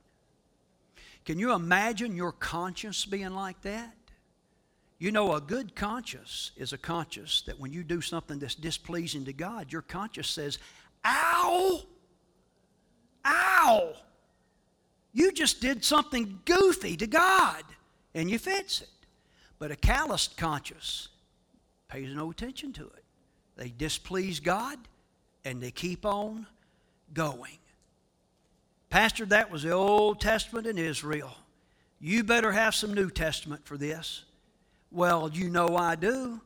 Can 1.25 1.37
you 1.37 1.53
imagine 1.53 2.15
your 2.15 2.31
conscience 2.31 3.05
being 3.05 3.35
like 3.35 3.61
that? 3.61 3.95
You 4.97 5.11
know, 5.11 5.33
a 5.33 5.41
good 5.41 5.75
conscience 5.75 6.51
is 6.57 6.73
a 6.73 6.77
conscience 6.77 7.43
that 7.47 7.59
when 7.59 7.73
you 7.73 7.83
do 7.83 8.01
something 8.01 8.39
that's 8.39 8.55
displeasing 8.55 9.25
to 9.25 9.33
God, 9.33 9.71
your 9.71 9.81
conscience 9.81 10.29
says, 10.29 10.59
Ow! 11.05 11.81
Ow! 13.25 13.93
You 15.13 15.31
just 15.31 15.61
did 15.61 15.83
something 15.83 16.39
goofy 16.45 16.95
to 16.97 17.07
God 17.07 17.63
and 18.13 18.29
you 18.29 18.39
fix 18.39 18.81
it. 18.81 18.89
But 19.59 19.71
a 19.71 19.75
calloused 19.75 20.37
conscience 20.37 21.09
pays 21.87 22.13
no 22.13 22.31
attention 22.31 22.73
to 22.73 22.85
it. 22.85 23.03
They 23.55 23.69
displease 23.69 24.39
God 24.39 24.77
and 25.45 25.61
they 25.61 25.71
keep 25.71 26.05
on 26.05 26.47
going. 27.13 27.57
Pastor, 28.89 29.25
that 29.27 29.51
was 29.51 29.63
the 29.63 29.71
Old 29.71 30.19
Testament 30.19 30.67
in 30.67 30.77
Israel. 30.77 31.35
You 31.99 32.23
better 32.23 32.51
have 32.51 32.73
some 32.73 32.93
New 32.93 33.09
Testament 33.09 33.65
for 33.65 33.77
this. 33.77 34.23
Well, 34.91 35.29
you 35.31 35.49
know 35.49 35.77
I 35.77 35.95
do. 35.95 36.41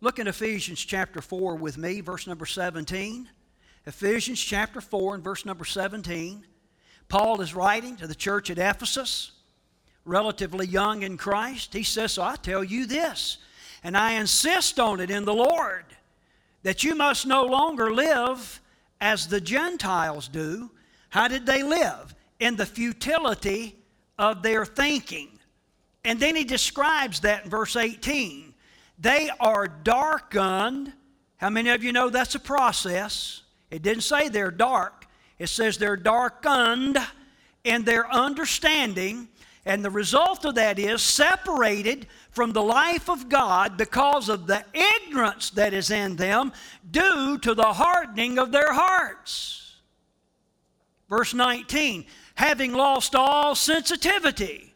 Look 0.00 0.18
at 0.18 0.26
Ephesians 0.26 0.80
chapter 0.80 1.22
4 1.22 1.56
with 1.56 1.78
me, 1.78 2.00
verse 2.00 2.26
number 2.26 2.44
17. 2.44 3.28
Ephesians 3.86 4.40
chapter 4.40 4.80
4 4.80 5.14
and 5.14 5.24
verse 5.24 5.46
number 5.46 5.64
17. 5.64 6.44
Paul 7.08 7.40
is 7.40 7.54
writing 7.54 7.96
to 7.96 8.06
the 8.06 8.14
church 8.14 8.50
at 8.50 8.58
Ephesus, 8.58 9.32
relatively 10.04 10.66
young 10.66 11.02
in 11.02 11.16
Christ. 11.16 11.72
He 11.72 11.82
says, 11.82 12.12
So 12.12 12.22
I 12.22 12.36
tell 12.36 12.64
you 12.64 12.86
this, 12.86 13.38
and 13.82 13.96
I 13.96 14.12
insist 14.12 14.80
on 14.80 15.00
it 15.00 15.10
in 15.10 15.24
the 15.24 15.34
Lord, 15.34 15.84
that 16.62 16.82
you 16.82 16.94
must 16.94 17.26
no 17.26 17.44
longer 17.44 17.92
live 17.92 18.60
as 19.00 19.28
the 19.28 19.40
Gentiles 19.40 20.28
do. 20.28 20.70
How 21.10 21.28
did 21.28 21.46
they 21.46 21.62
live? 21.62 22.14
In 22.40 22.56
the 22.56 22.66
futility 22.66 23.76
of 24.18 24.42
their 24.42 24.64
thinking. 24.64 25.28
And 26.04 26.20
then 26.20 26.36
he 26.36 26.44
describes 26.44 27.20
that 27.20 27.44
in 27.44 27.50
verse 27.50 27.76
18. 27.76 28.54
They 28.98 29.30
are 29.40 29.68
darkened. 29.68 30.92
How 31.36 31.50
many 31.50 31.70
of 31.70 31.84
you 31.84 31.92
know 31.92 32.10
that's 32.10 32.34
a 32.34 32.40
process? 32.40 33.42
It 33.70 33.82
didn't 33.82 34.04
say 34.04 34.28
they're 34.28 34.50
dark, 34.50 35.05
it 35.38 35.48
says 35.48 35.78
they're 35.78 35.96
darkened 35.96 36.98
in 37.64 37.84
their 37.84 38.10
understanding. 38.10 39.28
And 39.64 39.84
the 39.84 39.90
result 39.90 40.44
of 40.44 40.54
that 40.54 40.78
is 40.78 41.02
separated 41.02 42.06
from 42.30 42.52
the 42.52 42.62
life 42.62 43.10
of 43.10 43.28
God 43.28 43.76
because 43.76 44.28
of 44.28 44.46
the 44.46 44.64
ignorance 44.72 45.50
that 45.50 45.74
is 45.74 45.90
in 45.90 46.16
them 46.16 46.52
due 46.90 47.38
to 47.38 47.54
the 47.54 47.72
hardening 47.72 48.38
of 48.38 48.52
their 48.52 48.72
hearts. 48.72 49.74
Verse 51.08 51.34
19, 51.34 52.06
having 52.34 52.72
lost 52.72 53.14
all 53.14 53.54
sensitivity 53.54 54.66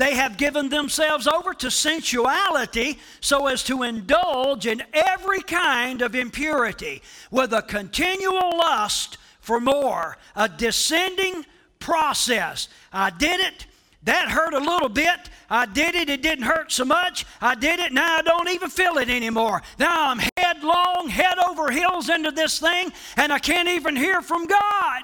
they 0.00 0.14
have 0.14 0.38
given 0.38 0.70
themselves 0.70 1.26
over 1.26 1.52
to 1.52 1.70
sensuality 1.70 2.98
so 3.20 3.48
as 3.48 3.62
to 3.64 3.82
indulge 3.82 4.66
in 4.66 4.82
every 4.94 5.42
kind 5.42 6.00
of 6.00 6.14
impurity 6.14 7.02
with 7.30 7.52
a 7.52 7.60
continual 7.60 8.56
lust 8.56 9.18
for 9.50 9.58
more, 9.58 10.16
a 10.36 10.48
descending 10.48 11.44
process. 11.80 12.68
I 12.92 13.10
did 13.10 13.40
it. 13.40 13.66
That 14.04 14.28
hurt 14.28 14.54
a 14.54 14.60
little 14.60 14.88
bit. 14.88 15.28
I 15.50 15.66
did 15.66 15.96
it. 15.96 16.08
It 16.08 16.22
didn't 16.22 16.44
hurt 16.44 16.70
so 16.70 16.84
much. 16.84 17.26
I 17.40 17.56
did 17.56 17.80
it. 17.80 17.92
Now 17.92 18.18
I 18.18 18.22
don't 18.22 18.48
even 18.50 18.70
feel 18.70 18.98
it 18.98 19.10
anymore. 19.10 19.60
Now 19.76 20.08
I'm 20.08 20.20
headlong, 20.36 21.08
head 21.08 21.36
over 21.48 21.68
heels 21.68 22.08
into 22.08 22.30
this 22.30 22.60
thing, 22.60 22.92
and 23.16 23.32
I 23.32 23.40
can't 23.40 23.68
even 23.68 23.96
hear 23.96 24.22
from 24.22 24.46
God. 24.46 25.02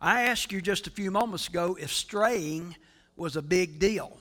I 0.00 0.22
asked 0.28 0.52
you 0.52 0.60
just 0.60 0.86
a 0.86 0.90
few 0.90 1.10
moments 1.10 1.48
ago 1.48 1.76
if 1.78 1.92
straying 1.92 2.76
was 3.16 3.34
a 3.34 3.42
big 3.42 3.80
deal. 3.80 4.16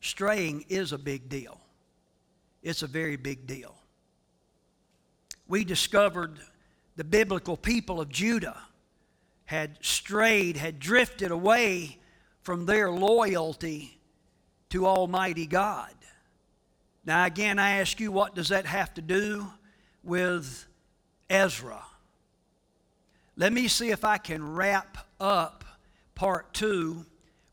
Straying 0.00 0.64
is 0.70 0.92
a 0.92 0.98
big 0.98 1.28
deal. 1.28 1.60
It's 2.62 2.82
a 2.82 2.86
very 2.86 3.16
big 3.16 3.46
deal. 3.46 3.74
We 5.48 5.64
discovered 5.64 6.38
the 6.96 7.04
biblical 7.04 7.56
people 7.56 8.00
of 8.00 8.08
Judah 8.08 8.60
had 9.44 9.78
strayed, 9.82 10.56
had 10.56 10.78
drifted 10.78 11.30
away 11.30 11.98
from 12.42 12.66
their 12.66 12.90
loyalty 12.90 13.98
to 14.70 14.86
Almighty 14.86 15.46
God. 15.46 15.92
Now, 17.04 17.24
again, 17.24 17.58
I 17.58 17.80
ask 17.80 18.00
you, 18.00 18.12
what 18.12 18.34
does 18.34 18.48
that 18.48 18.66
have 18.66 18.94
to 18.94 19.02
do 19.02 19.48
with 20.02 20.66
Ezra? 21.28 21.82
Let 23.36 23.52
me 23.52 23.68
see 23.68 23.90
if 23.90 24.04
I 24.04 24.18
can 24.18 24.54
wrap 24.54 25.06
up 25.20 25.64
part 26.14 26.54
two 26.54 27.04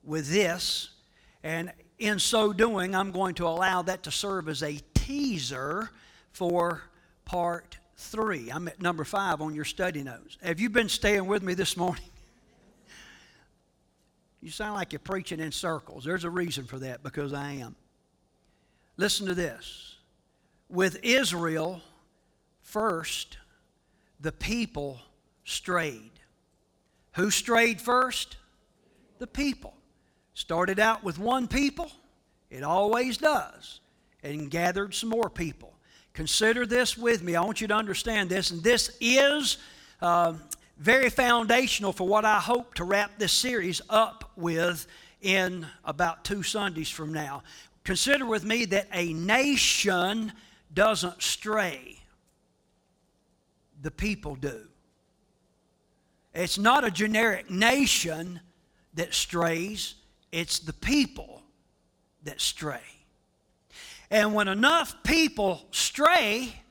with 0.03 0.29
this. 0.29 0.89
And 1.43 1.71
in 1.97 2.19
so 2.19 2.53
doing, 2.53 2.95
I'm 2.95 3.11
going 3.11 3.35
to 3.35 3.47
allow 3.47 3.81
that 3.83 4.03
to 4.03 4.11
serve 4.11 4.47
as 4.49 4.61
a 4.61 4.79
teaser 4.93 5.89
for 6.31 6.83
part 7.29 7.77
three. 7.95 8.49
I'm 8.49 8.67
at 8.67 8.81
number 8.81 9.03
five 9.03 9.39
on 9.39 9.53
your 9.53 9.63
study 9.63 10.01
notes. 10.01 10.39
Have 10.41 10.59
you 10.59 10.67
been 10.67 10.89
staying 10.89 11.27
with 11.27 11.43
me 11.43 11.53
this 11.53 11.77
morning? 11.77 12.03
You 14.41 14.49
sound 14.49 14.75
like 14.75 14.93
you're 14.93 15.01
preaching 15.01 15.41
in 15.41 15.51
circles. 15.51 16.05
There's 16.05 16.23
a 16.23 16.29
reason 16.29 16.63
for 16.63 16.79
that 16.79 17.03
because 17.03 17.33
I 17.33 17.55
am. 17.55 17.75
Listen 18.95 19.27
to 19.27 19.33
this. 19.33 19.97
With 20.69 20.97
Israel 21.03 21.81
first, 22.61 23.37
the 24.21 24.31
people 24.31 25.01
strayed. 25.43 26.11
Who 27.15 27.31
strayed 27.31 27.81
first? 27.81 28.37
The 29.17 29.27
people. 29.27 29.73
Started 30.35 30.79
out 30.79 31.03
with 31.03 31.19
one 31.19 31.49
people, 31.49 31.91
it 32.49 32.63
always 32.63 33.17
does, 33.17 33.81
and 34.23 34.49
gathered 34.49 34.93
some 34.93 35.09
more 35.09 35.29
people. 35.29 35.73
Consider 36.19 36.65
this 36.65 36.97
with 36.97 37.23
me. 37.23 37.37
I 37.37 37.41
want 37.41 37.61
you 37.61 37.67
to 37.69 37.73
understand 37.73 38.29
this, 38.29 38.51
and 38.51 38.61
this 38.61 38.91
is 38.99 39.57
uh, 40.01 40.33
very 40.77 41.09
foundational 41.09 41.93
for 41.93 42.05
what 42.05 42.25
I 42.25 42.41
hope 42.41 42.73
to 42.73 42.83
wrap 42.83 43.17
this 43.17 43.31
series 43.31 43.81
up 43.89 44.29
with 44.35 44.85
in 45.21 45.65
about 45.85 46.25
two 46.25 46.43
Sundays 46.43 46.89
from 46.89 47.13
now. 47.13 47.43
Consider 47.85 48.25
with 48.25 48.43
me 48.43 48.65
that 48.65 48.87
a 48.91 49.13
nation 49.13 50.33
doesn't 50.73 51.23
stray, 51.23 51.97
the 53.81 53.89
people 53.89 54.35
do. 54.35 54.67
It's 56.33 56.57
not 56.57 56.83
a 56.83 56.91
generic 56.91 57.49
nation 57.49 58.41
that 58.95 59.13
strays, 59.13 59.95
it's 60.33 60.59
the 60.59 60.73
people 60.73 61.43
that 62.25 62.41
stray. 62.41 62.98
And 64.11 64.33
when 64.33 64.47
enough 64.47 65.03
people 65.03 65.65
stray, 65.71 66.61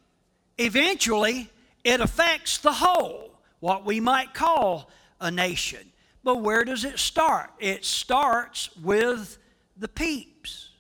eventually 0.57 1.51
it 1.85 2.01
affects 2.01 2.59
the 2.59 2.73
whole, 2.73 3.31
what 3.61 3.85
we 3.85 4.01
might 4.01 4.35
call 4.35 4.91
a 5.21 5.31
nation. 5.31 5.93
But 6.25 6.43
where 6.43 6.65
does 6.65 6.85
it 6.85 6.99
start? 6.99 7.51
It 7.59 7.85
starts 7.85 8.75
with 8.77 9.39
the 9.77 9.89
peeps. 9.89 10.71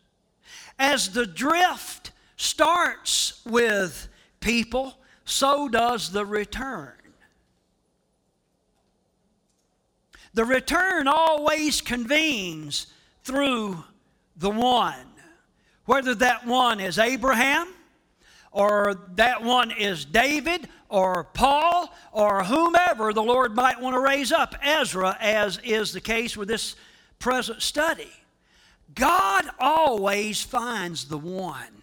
As 0.78 1.10
the 1.10 1.26
drift 1.26 2.10
starts 2.36 3.40
with 3.46 4.08
people, 4.40 4.98
so 5.24 5.68
does 5.68 6.10
the 6.10 6.26
return. 6.26 6.92
The 10.34 10.44
return 10.44 11.08
always 11.08 11.80
convenes 11.80 12.86
through 13.24 13.82
the 14.36 14.50
one. 14.50 15.07
Whether 15.88 16.14
that 16.16 16.46
one 16.46 16.80
is 16.80 16.98
Abraham, 16.98 17.66
or 18.52 19.00
that 19.14 19.42
one 19.42 19.70
is 19.70 20.04
David, 20.04 20.68
or 20.90 21.24
Paul, 21.24 21.94
or 22.12 22.44
whomever 22.44 23.14
the 23.14 23.22
Lord 23.22 23.54
might 23.54 23.80
want 23.80 23.94
to 23.94 24.00
raise 24.00 24.30
up, 24.30 24.54
Ezra, 24.60 25.16
as 25.18 25.58
is 25.64 25.94
the 25.94 26.02
case 26.02 26.36
with 26.36 26.46
this 26.46 26.76
present 27.18 27.62
study. 27.62 28.12
God 28.94 29.48
always 29.58 30.42
finds 30.42 31.06
the 31.06 31.16
one. 31.16 31.82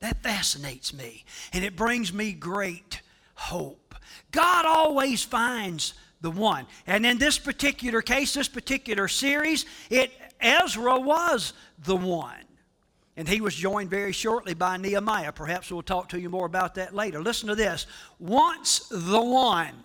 That 0.00 0.22
fascinates 0.22 0.94
me, 0.94 1.26
and 1.52 1.62
it 1.62 1.76
brings 1.76 2.14
me 2.14 2.32
great 2.32 3.02
hope. 3.34 3.94
God 4.30 4.64
always 4.64 5.22
finds 5.22 5.92
the 6.22 6.30
one. 6.30 6.64
And 6.86 7.04
in 7.04 7.18
this 7.18 7.38
particular 7.38 8.00
case, 8.00 8.32
this 8.32 8.48
particular 8.48 9.06
series, 9.06 9.66
it 9.90 10.12
Ezra 10.40 10.98
was 10.98 11.52
the 11.84 11.96
one. 11.96 12.36
And 13.16 13.28
he 13.28 13.40
was 13.40 13.54
joined 13.54 13.90
very 13.90 14.12
shortly 14.12 14.54
by 14.54 14.76
Nehemiah. 14.76 15.32
Perhaps 15.32 15.70
we'll 15.70 15.82
talk 15.82 16.08
to 16.08 16.20
you 16.20 16.28
more 16.28 16.46
about 16.46 16.74
that 16.74 16.94
later. 16.94 17.22
Listen 17.22 17.48
to 17.48 17.54
this. 17.54 17.86
Once 18.18 18.88
the 18.90 19.22
one, 19.22 19.84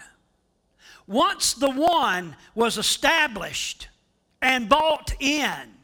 once 1.06 1.54
the 1.54 1.70
one 1.70 2.36
was 2.56 2.78
established 2.78 3.88
and 4.42 4.68
bought 4.68 5.14
in, 5.20 5.76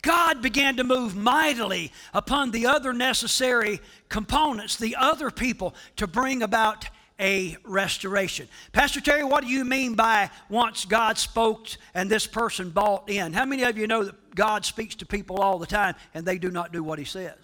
God 0.00 0.40
began 0.40 0.76
to 0.76 0.84
move 0.84 1.16
mightily 1.16 1.92
upon 2.14 2.52
the 2.52 2.66
other 2.66 2.92
necessary 2.92 3.80
components, 4.08 4.76
the 4.76 4.96
other 4.96 5.30
people, 5.30 5.74
to 5.96 6.06
bring 6.06 6.42
about 6.42 6.88
a 7.20 7.56
restoration. 7.64 8.48
Pastor 8.72 9.00
Terry, 9.00 9.24
what 9.24 9.42
do 9.42 9.50
you 9.50 9.64
mean 9.64 9.94
by 9.94 10.30
once 10.48 10.84
God 10.84 11.18
spoke 11.18 11.66
and 11.94 12.08
this 12.08 12.26
person 12.26 12.70
bought 12.70 13.10
in? 13.10 13.32
How 13.32 13.44
many 13.44 13.64
of 13.64 13.76
you 13.76 13.88
know 13.88 14.04
that 14.04 14.14
God 14.38 14.64
speaks 14.64 14.94
to 14.94 15.04
people 15.04 15.38
all 15.38 15.58
the 15.58 15.66
time 15.66 15.96
and 16.14 16.24
they 16.24 16.38
do 16.38 16.48
not 16.52 16.72
do 16.72 16.84
what 16.84 17.00
he 17.00 17.04
says? 17.04 17.34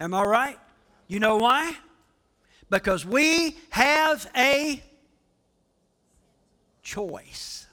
Am 0.00 0.14
I 0.14 0.22
right? 0.22 0.58
You 1.06 1.20
know 1.20 1.36
why? 1.36 1.76
Because 2.70 3.04
we 3.04 3.58
have 3.68 4.26
a 4.34 4.82
choice. 6.82 7.66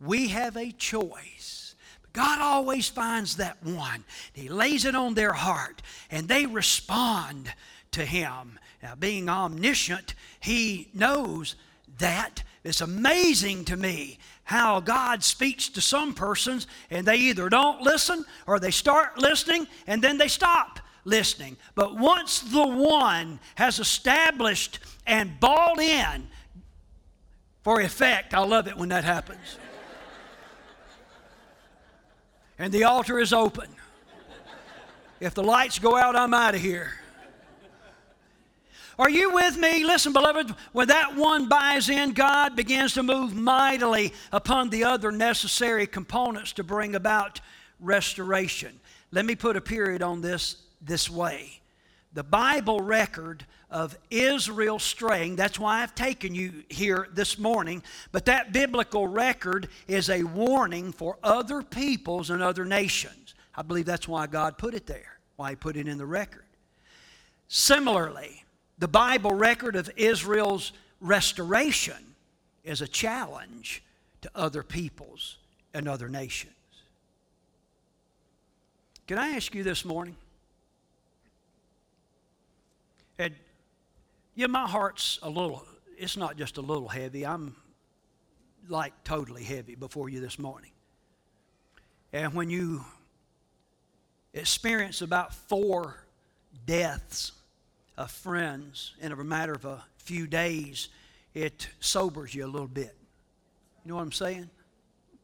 We 0.00 0.28
have 0.28 0.56
a 0.56 0.72
choice. 0.72 1.74
God 2.14 2.40
always 2.40 2.88
finds 2.88 3.36
that 3.36 3.62
one. 3.62 4.02
He 4.32 4.48
lays 4.48 4.86
it 4.86 4.94
on 4.94 5.12
their 5.12 5.34
heart 5.34 5.82
and 6.10 6.26
they 6.26 6.46
respond 6.46 7.52
to 7.90 8.06
Him. 8.06 8.58
Now, 8.82 8.94
being 8.94 9.28
omniscient, 9.28 10.14
he 10.40 10.88
knows 10.94 11.56
that 11.98 12.42
It's 12.66 12.80
amazing 12.80 13.64
to 13.66 13.76
me 13.76 14.18
how 14.42 14.80
God 14.80 15.22
speaks 15.22 15.68
to 15.68 15.80
some 15.80 16.14
persons 16.14 16.66
and 16.90 17.06
they 17.06 17.14
either 17.14 17.48
don't 17.48 17.80
listen 17.80 18.24
or 18.44 18.58
they 18.58 18.72
start 18.72 19.18
listening 19.18 19.68
and 19.86 20.02
then 20.02 20.18
they 20.18 20.26
stop 20.26 20.80
listening. 21.04 21.56
But 21.76 21.96
once 21.96 22.40
the 22.40 22.66
one 22.66 23.38
has 23.54 23.78
established 23.78 24.80
and 25.06 25.38
bought 25.38 25.78
in 25.78 26.26
for 27.62 27.80
effect, 27.80 28.34
I 28.34 28.44
love 28.44 28.66
it 28.66 28.76
when 28.76 28.88
that 28.88 29.04
happens. 29.04 29.58
and 32.58 32.72
the 32.72 32.82
altar 32.82 33.20
is 33.20 33.32
open. 33.32 33.68
If 35.20 35.34
the 35.34 35.44
lights 35.44 35.78
go 35.78 35.96
out, 35.96 36.16
I'm 36.16 36.34
out 36.34 36.56
of 36.56 36.60
here. 36.60 36.94
Are 38.98 39.10
you 39.10 39.34
with 39.34 39.58
me? 39.58 39.84
Listen, 39.84 40.12
beloved, 40.12 40.54
when 40.72 40.88
that 40.88 41.14
one 41.14 41.48
buys 41.48 41.90
in, 41.90 42.12
God 42.12 42.56
begins 42.56 42.94
to 42.94 43.02
move 43.02 43.34
mightily 43.34 44.12
upon 44.32 44.70
the 44.70 44.84
other 44.84 45.12
necessary 45.12 45.86
components 45.86 46.52
to 46.54 46.64
bring 46.64 46.94
about 46.94 47.40
restoration. 47.78 48.80
Let 49.12 49.26
me 49.26 49.34
put 49.34 49.56
a 49.56 49.60
period 49.60 50.02
on 50.02 50.22
this 50.22 50.56
this 50.80 51.10
way. 51.10 51.60
The 52.14 52.22
Bible 52.22 52.80
record 52.80 53.44
of 53.70 53.98
Israel 54.10 54.78
straying, 54.78 55.36
that's 55.36 55.58
why 55.58 55.82
I've 55.82 55.94
taken 55.94 56.34
you 56.34 56.64
here 56.70 57.08
this 57.12 57.38
morning, 57.38 57.82
but 58.12 58.24
that 58.24 58.52
biblical 58.52 59.06
record 59.06 59.68
is 59.86 60.08
a 60.08 60.22
warning 60.22 60.92
for 60.92 61.18
other 61.22 61.60
peoples 61.62 62.30
and 62.30 62.42
other 62.42 62.64
nations. 62.64 63.34
I 63.54 63.60
believe 63.60 63.84
that's 63.84 64.08
why 64.08 64.26
God 64.26 64.56
put 64.56 64.72
it 64.72 64.86
there, 64.86 65.18
why 65.36 65.50
He 65.50 65.56
put 65.56 65.76
it 65.76 65.88
in 65.88 65.98
the 65.98 66.06
record. 66.06 66.44
Similarly, 67.48 68.44
the 68.78 68.88
Bible 68.88 69.32
record 69.32 69.76
of 69.76 69.90
Israel's 69.96 70.72
restoration 71.00 72.14
is 72.64 72.80
a 72.80 72.88
challenge 72.88 73.82
to 74.22 74.30
other 74.34 74.62
peoples 74.62 75.36
and 75.72 75.88
other 75.88 76.08
nations. 76.08 76.52
Can 79.06 79.18
I 79.18 79.30
ask 79.30 79.54
you 79.54 79.62
this 79.62 79.84
morning? 79.84 80.16
And 83.18 83.34
yeah, 84.34 84.48
my 84.48 84.66
heart's 84.66 85.18
a 85.22 85.30
little, 85.30 85.64
it's 85.96 86.16
not 86.16 86.36
just 86.36 86.58
a 86.58 86.60
little 86.60 86.88
heavy. 86.88 87.24
I'm 87.24 87.54
like 88.68 88.92
totally 89.04 89.44
heavy 89.44 89.74
before 89.74 90.08
you 90.08 90.20
this 90.20 90.38
morning. 90.38 90.72
And 92.12 92.34
when 92.34 92.50
you 92.50 92.84
experience 94.34 95.02
about 95.02 95.32
four 95.34 95.96
deaths 96.66 97.32
of 97.96 98.10
friends 98.10 98.94
in 99.00 99.12
a 99.12 99.16
matter 99.16 99.52
of 99.52 99.64
a 99.64 99.82
few 99.98 100.26
days, 100.26 100.88
it 101.34 101.68
sobers 101.80 102.34
you 102.34 102.44
a 102.44 102.48
little 102.48 102.68
bit. 102.68 102.96
You 103.84 103.90
know 103.90 103.96
what 103.96 104.02
I'm 104.02 104.12
saying? 104.12 104.50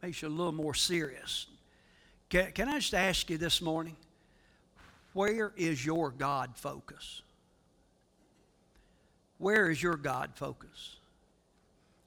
Makes 0.03 0.23
you 0.23 0.29
a 0.29 0.31
little 0.31 0.53
more 0.53 0.75
serious. 0.75 1.47
Can, 2.29 2.53
can 2.53 2.69
I 2.69 2.79
just 2.79 2.95
ask 2.95 3.29
you 3.31 3.39
this 3.39 3.61
morning, 3.61 3.97
where 5.13 5.53
is 5.57 5.85
your 5.85 6.11
God 6.11 6.57
focus? 6.57 7.23
Where 9.39 9.71
is 9.71 9.83
your 9.83 9.97
God 9.97 10.31
focus? 10.35 10.97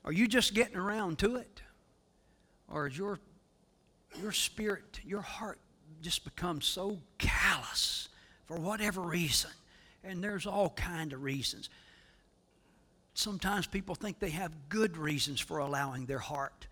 Are 0.04 0.12
you 0.12 0.28
just 0.28 0.54
getting 0.54 0.78
around 0.78 1.20
to 1.20 1.36
it? 1.36 1.62
Or 2.68 2.88
is 2.88 2.98
your, 2.98 3.20
your 4.22 4.32
spirit, 4.32 5.00
your 5.06 5.22
heart 5.22 5.60
just 6.02 6.24
become 6.24 6.62
so 6.62 7.00
callous 7.18 8.10
for 8.46 8.58
whatever 8.58 9.02
reason? 9.02 9.52
And 10.06 10.24
there's 10.24 10.46
all 10.46 10.70
kind 10.70 11.14
of 11.14 11.24
reasons. 11.24 11.70
Sometimes 13.14 13.66
people 13.66 13.96
think 13.96 14.20
they 14.20 14.30
have 14.30 14.52
good 14.70 14.98
reasons 14.98 15.40
for 15.40 15.60
allowing 15.60 16.06
their 16.06 16.20
heart 16.20 16.68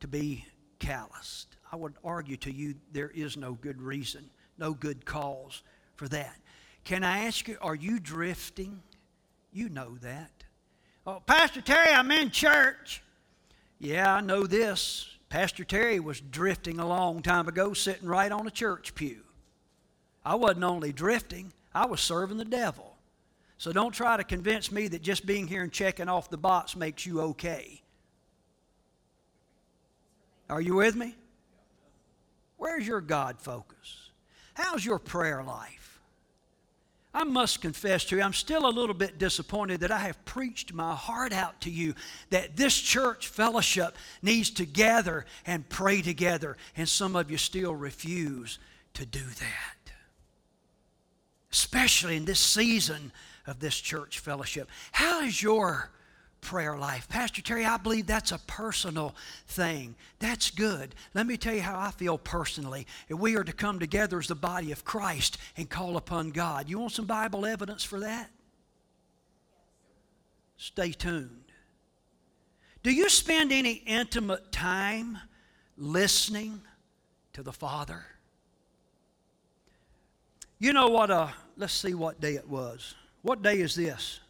to 0.00 0.08
be 0.08 0.44
calloused. 0.78 1.56
I 1.72 1.76
would 1.76 1.94
argue 2.04 2.36
to 2.38 2.52
you 2.52 2.74
there 2.92 3.10
is 3.10 3.36
no 3.36 3.54
good 3.54 3.80
reason, 3.80 4.30
no 4.58 4.72
good 4.72 5.04
cause 5.04 5.62
for 5.96 6.06
that. 6.08 6.36
Can 6.84 7.02
I 7.02 7.24
ask 7.24 7.48
you, 7.48 7.56
are 7.60 7.74
you 7.74 7.98
drifting? 7.98 8.82
You 9.52 9.68
know 9.68 9.96
that. 10.02 10.44
Oh, 11.06 11.22
Pastor 11.26 11.60
Terry, 11.60 11.88
I'm 11.88 12.10
in 12.10 12.30
church. 12.30 13.02
Yeah, 13.78 14.14
I 14.14 14.20
know 14.20 14.46
this. 14.46 15.08
Pastor 15.28 15.64
Terry 15.64 15.98
was 15.98 16.20
drifting 16.20 16.78
a 16.78 16.86
long 16.86 17.22
time 17.22 17.48
ago, 17.48 17.72
sitting 17.72 18.08
right 18.08 18.30
on 18.30 18.46
a 18.46 18.50
church 18.50 18.94
pew. 18.94 19.22
I 20.24 20.34
wasn't 20.34 20.64
only 20.64 20.92
drifting, 20.92 21.52
I 21.76 21.84
was 21.84 22.00
serving 22.00 22.38
the 22.38 22.44
devil. 22.44 22.96
So 23.58 23.70
don't 23.70 23.92
try 23.92 24.16
to 24.16 24.24
convince 24.24 24.72
me 24.72 24.88
that 24.88 25.02
just 25.02 25.26
being 25.26 25.46
here 25.46 25.62
and 25.62 25.70
checking 25.70 26.08
off 26.08 26.30
the 26.30 26.38
box 26.38 26.74
makes 26.74 27.04
you 27.04 27.20
okay. 27.20 27.82
Are 30.48 30.60
you 30.60 30.76
with 30.76 30.96
me? 30.96 31.14
Where's 32.56 32.86
your 32.86 33.02
God 33.02 33.38
focus? 33.38 34.10
How's 34.54 34.86
your 34.86 34.98
prayer 34.98 35.42
life? 35.42 36.00
I 37.12 37.24
must 37.24 37.60
confess 37.60 38.04
to 38.06 38.16
you, 38.16 38.22
I'm 38.22 38.32
still 38.32 38.66
a 38.66 38.70
little 38.70 38.94
bit 38.94 39.18
disappointed 39.18 39.80
that 39.80 39.90
I 39.90 39.98
have 39.98 40.22
preached 40.24 40.72
my 40.72 40.94
heart 40.94 41.32
out 41.32 41.60
to 41.62 41.70
you 41.70 41.94
that 42.30 42.56
this 42.56 42.74
church 42.78 43.28
fellowship 43.28 43.96
needs 44.22 44.50
to 44.50 44.66
gather 44.66 45.26
and 45.46 45.68
pray 45.68 46.00
together, 46.02 46.56
and 46.74 46.88
some 46.88 47.16
of 47.16 47.30
you 47.30 47.36
still 47.36 47.74
refuse 47.74 48.58
to 48.94 49.04
do 49.04 49.20
that. 49.24 49.75
Especially 51.56 52.16
in 52.18 52.26
this 52.26 52.38
season 52.38 53.10
of 53.46 53.60
this 53.60 53.80
church 53.80 54.18
fellowship. 54.18 54.68
How 54.92 55.22
is 55.22 55.42
your 55.42 55.90
prayer 56.42 56.76
life. 56.76 57.08
Pastor 57.08 57.42
Terry, 57.42 57.64
I 57.64 57.76
believe 57.76 58.06
that's 58.06 58.30
a 58.30 58.38
personal 58.46 59.16
thing. 59.48 59.96
That's 60.20 60.50
good. 60.52 60.94
Let 61.12 61.26
me 61.26 61.36
tell 61.36 61.54
you 61.54 61.62
how 61.62 61.78
I 61.78 61.90
feel 61.90 62.18
personally. 62.18 62.86
If 63.08 63.18
we 63.18 63.36
are 63.36 63.42
to 63.42 63.52
come 63.52 63.80
together 63.80 64.18
as 64.18 64.28
the 64.28 64.36
body 64.36 64.70
of 64.70 64.84
Christ 64.84 65.38
and 65.56 65.68
call 65.68 65.96
upon 65.96 66.30
God, 66.30 66.68
you 66.68 66.78
want 66.78 66.92
some 66.92 67.06
Bible 67.06 67.44
evidence 67.46 67.82
for 67.82 67.98
that? 68.00 68.30
Stay 70.56 70.92
tuned. 70.92 71.46
Do 72.84 72.92
you 72.92 73.08
spend 73.08 73.50
any 73.50 73.82
intimate 73.84 74.52
time 74.52 75.18
listening 75.76 76.60
to 77.32 77.42
the 77.42 77.52
Father? 77.52 78.04
You 80.60 80.72
know 80.72 80.88
what, 80.88 81.10
uh, 81.10 81.28
let's 81.56 81.72
see 81.72 81.94
what 81.94 82.20
day 82.20 82.34
it 82.34 82.48
was. 82.48 82.94
What 83.22 83.42
day 83.42 83.60
is 83.60 83.74
this? 83.74 84.20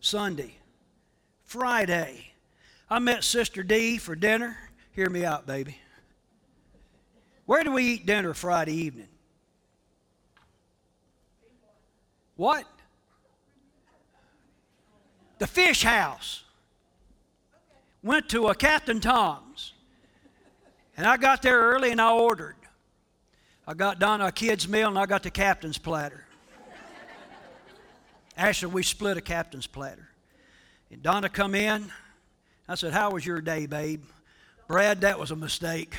Sunday. 0.00 0.54
Friday. 1.44 2.32
I 2.88 2.98
met 2.98 3.24
Sister 3.24 3.62
D 3.62 3.98
for 3.98 4.14
dinner. 4.14 4.56
Hear 4.92 5.10
me 5.10 5.24
out, 5.24 5.46
baby. 5.46 5.78
Where 7.46 7.64
do 7.64 7.72
we 7.72 7.84
eat 7.84 8.06
dinner 8.06 8.34
Friday 8.34 8.74
evening? 8.74 9.08
What? 12.36 12.64
The 15.38 15.46
fish 15.46 15.82
house. 15.82 16.44
Went 18.02 18.28
to 18.30 18.48
a 18.48 18.54
Captain 18.54 19.00
Tom's. 19.00 19.72
And 20.96 21.06
I 21.06 21.16
got 21.16 21.42
there 21.42 21.58
early 21.58 21.90
and 21.90 22.00
I 22.00 22.12
ordered. 22.12 22.56
I 23.66 23.74
got 23.74 23.98
Donna 23.98 24.26
a 24.26 24.32
kid's 24.32 24.68
meal 24.68 24.88
and 24.88 24.98
I 24.98 25.06
got 25.06 25.22
the 25.22 25.30
captain's 25.30 25.78
platter. 25.78 26.24
Actually, 28.36 28.72
we 28.72 28.82
split 28.82 29.16
a 29.16 29.20
captain's 29.20 29.66
platter. 29.66 30.08
And 30.90 31.02
Donna 31.02 31.28
come 31.28 31.54
in. 31.54 31.90
I 32.68 32.74
said, 32.74 32.92
How 32.92 33.10
was 33.10 33.24
your 33.24 33.40
day, 33.40 33.66
babe? 33.66 34.04
Brad, 34.68 35.00
that 35.02 35.18
was 35.18 35.30
a 35.30 35.36
mistake. 35.36 35.96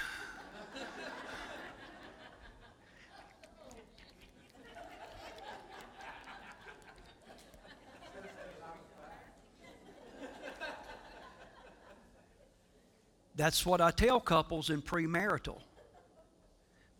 That's 13.35 13.65
what 13.65 13.81
I 13.81 13.89
tell 13.89 14.19
couples 14.19 14.69
in 14.69 14.83
premarital. 14.83 15.59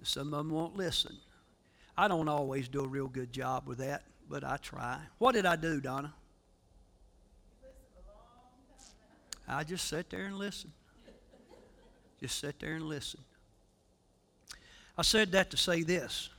Some 0.02 0.34
of 0.34 0.40
them 0.40 0.50
won't 0.50 0.76
listen. 0.76 1.16
I 1.96 2.08
don't 2.08 2.28
always 2.28 2.68
do 2.68 2.84
a 2.84 2.88
real 2.88 3.08
good 3.08 3.32
job 3.32 3.68
with 3.68 3.78
that, 3.78 4.06
but 4.32 4.46
I 4.46 4.56
try. 4.56 4.98
What 5.18 5.34
did 5.34 5.46
I 5.46 5.58
do, 5.58 5.82
Donna? 5.82 6.14
I 9.46 9.66
just 9.66 9.90
sat 9.90 10.10
there 10.10 10.26
and 10.26 10.38
listened. 10.38 10.72
Just 12.22 12.40
sit 12.40 12.58
there 12.60 12.76
and 12.76 12.86
listen. 12.86 13.20
I 14.98 15.02
said 15.02 15.34
that 15.34 15.52
to 15.52 15.58
say 15.58 15.84
this. 15.84 16.30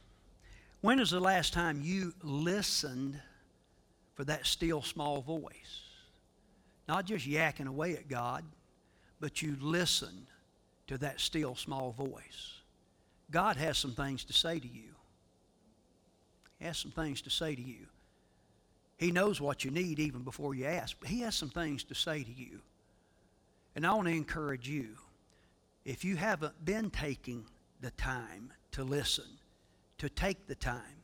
When 0.80 0.98
is 1.00 1.10
the 1.10 1.20
last 1.20 1.52
time 1.52 1.82
you 1.82 2.14
listened 2.22 3.20
for 4.14 4.24
that 4.24 4.46
still 4.46 4.80
small 4.80 5.20
voice? 5.20 5.82
Not 6.88 7.04
just 7.04 7.28
yakking 7.28 7.66
away 7.66 7.92
at 7.92 8.08
God, 8.08 8.42
but 9.20 9.42
you 9.42 9.56
listened 9.60 10.26
to 10.86 10.96
that 10.98 11.20
still 11.20 11.54
small 11.54 11.92
voice. 11.92 12.54
God 13.30 13.56
has 13.56 13.76
some 13.76 13.92
things 13.92 14.24
to 14.24 14.32
say 14.32 14.58
to 14.58 14.66
you. 14.66 14.91
Has 16.62 16.78
some 16.78 16.92
things 16.92 17.20
to 17.22 17.30
say 17.30 17.56
to 17.56 17.60
you. 17.60 17.86
He 18.96 19.10
knows 19.10 19.40
what 19.40 19.64
you 19.64 19.72
need 19.72 19.98
even 19.98 20.22
before 20.22 20.54
you 20.54 20.64
ask, 20.64 20.96
but 21.00 21.08
He 21.08 21.20
has 21.20 21.34
some 21.34 21.48
things 21.48 21.82
to 21.84 21.94
say 21.94 22.22
to 22.22 22.32
you. 22.32 22.60
And 23.74 23.84
I 23.84 23.92
want 23.94 24.06
to 24.06 24.14
encourage 24.14 24.68
you 24.68 24.90
if 25.84 26.04
you 26.04 26.14
haven't 26.14 26.64
been 26.64 26.88
taking 26.90 27.44
the 27.80 27.90
time 27.92 28.52
to 28.72 28.84
listen, 28.84 29.24
to 29.98 30.08
take 30.08 30.46
the 30.46 30.54
time, 30.54 31.02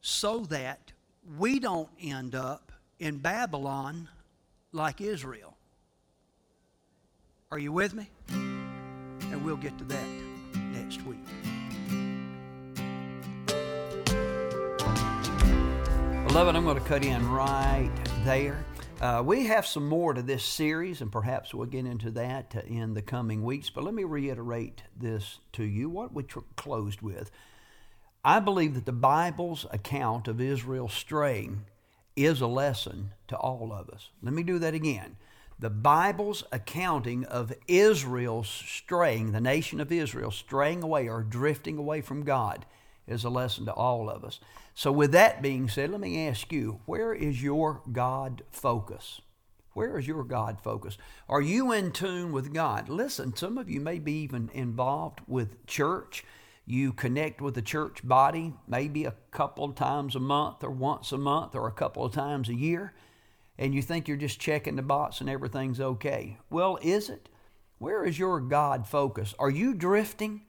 so 0.00 0.40
that 0.46 0.92
we 1.38 1.60
don't 1.60 1.90
end 2.00 2.34
up 2.34 2.72
in 2.98 3.18
Babylon 3.18 4.08
like 4.72 5.02
Israel. 5.02 5.58
Are 7.52 7.58
you 7.58 7.72
with 7.72 7.92
me? 7.92 8.08
And 8.30 9.44
we'll 9.44 9.56
get 9.56 9.76
to 9.76 9.84
that 9.84 10.08
next 10.72 11.02
week. 11.02 11.18
Beloved, 16.30 16.54
I'm 16.54 16.62
going 16.62 16.78
to 16.78 16.84
cut 16.84 17.04
in 17.04 17.28
right 17.28 17.90
there. 18.22 18.64
Uh, 19.00 19.20
we 19.26 19.46
have 19.46 19.66
some 19.66 19.88
more 19.88 20.14
to 20.14 20.22
this 20.22 20.44
series, 20.44 21.00
and 21.00 21.10
perhaps 21.10 21.52
we'll 21.52 21.66
get 21.66 21.86
into 21.86 22.12
that 22.12 22.54
in 22.68 22.94
the 22.94 23.02
coming 23.02 23.42
weeks. 23.42 23.68
But 23.68 23.82
let 23.82 23.94
me 23.94 24.04
reiterate 24.04 24.84
this 24.96 25.40
to 25.54 25.64
you 25.64 25.90
what 25.90 26.14
we 26.14 26.22
tr- 26.22 26.38
closed 26.54 27.02
with. 27.02 27.32
I 28.24 28.38
believe 28.38 28.74
that 28.74 28.86
the 28.86 28.92
Bible's 28.92 29.66
account 29.72 30.28
of 30.28 30.40
Israel 30.40 30.88
straying 30.88 31.64
is 32.14 32.40
a 32.40 32.46
lesson 32.46 33.10
to 33.26 33.36
all 33.36 33.72
of 33.72 33.90
us. 33.90 34.10
Let 34.22 34.32
me 34.32 34.44
do 34.44 34.60
that 34.60 34.72
again. 34.72 35.16
The 35.58 35.68
Bible's 35.68 36.44
accounting 36.52 37.24
of 37.24 37.52
Israel's 37.66 38.48
straying, 38.48 39.32
the 39.32 39.40
nation 39.40 39.80
of 39.80 39.90
Israel 39.90 40.30
straying 40.30 40.84
away 40.84 41.08
or 41.08 41.24
drifting 41.24 41.76
away 41.76 42.02
from 42.02 42.22
God, 42.22 42.66
is 43.10 43.24
a 43.24 43.30
lesson 43.30 43.66
to 43.66 43.72
all 43.72 44.08
of 44.08 44.24
us. 44.24 44.40
So, 44.74 44.92
with 44.92 45.12
that 45.12 45.42
being 45.42 45.68
said, 45.68 45.90
let 45.90 46.00
me 46.00 46.26
ask 46.26 46.52
you 46.52 46.80
where 46.86 47.12
is 47.12 47.42
your 47.42 47.82
God 47.92 48.42
focus? 48.50 49.20
Where 49.72 49.98
is 49.98 50.06
your 50.06 50.24
God 50.24 50.60
focus? 50.60 50.98
Are 51.28 51.40
you 51.40 51.72
in 51.72 51.92
tune 51.92 52.32
with 52.32 52.52
God? 52.52 52.88
Listen, 52.88 53.36
some 53.36 53.56
of 53.56 53.70
you 53.70 53.80
may 53.80 53.98
be 53.98 54.12
even 54.22 54.50
involved 54.52 55.20
with 55.26 55.66
church. 55.66 56.24
You 56.66 56.92
connect 56.92 57.40
with 57.40 57.54
the 57.54 57.62
church 57.62 58.06
body 58.06 58.54
maybe 58.66 59.04
a 59.04 59.14
couple 59.30 59.72
times 59.72 60.16
a 60.16 60.20
month 60.20 60.62
or 60.64 60.70
once 60.70 61.12
a 61.12 61.18
month 61.18 61.54
or 61.54 61.66
a 61.66 61.72
couple 61.72 62.04
of 62.04 62.12
times 62.12 62.48
a 62.48 62.54
year, 62.54 62.94
and 63.58 63.74
you 63.74 63.82
think 63.82 64.08
you're 64.08 64.16
just 64.16 64.40
checking 64.40 64.76
the 64.76 64.82
box 64.82 65.20
and 65.20 65.30
everything's 65.30 65.80
okay. 65.80 66.38
Well, 66.48 66.78
is 66.82 67.08
it? 67.08 67.28
Where 67.78 68.04
is 68.04 68.18
your 68.18 68.40
God 68.40 68.86
focus? 68.86 69.34
Are 69.38 69.50
you 69.50 69.74
drifting? 69.74 70.42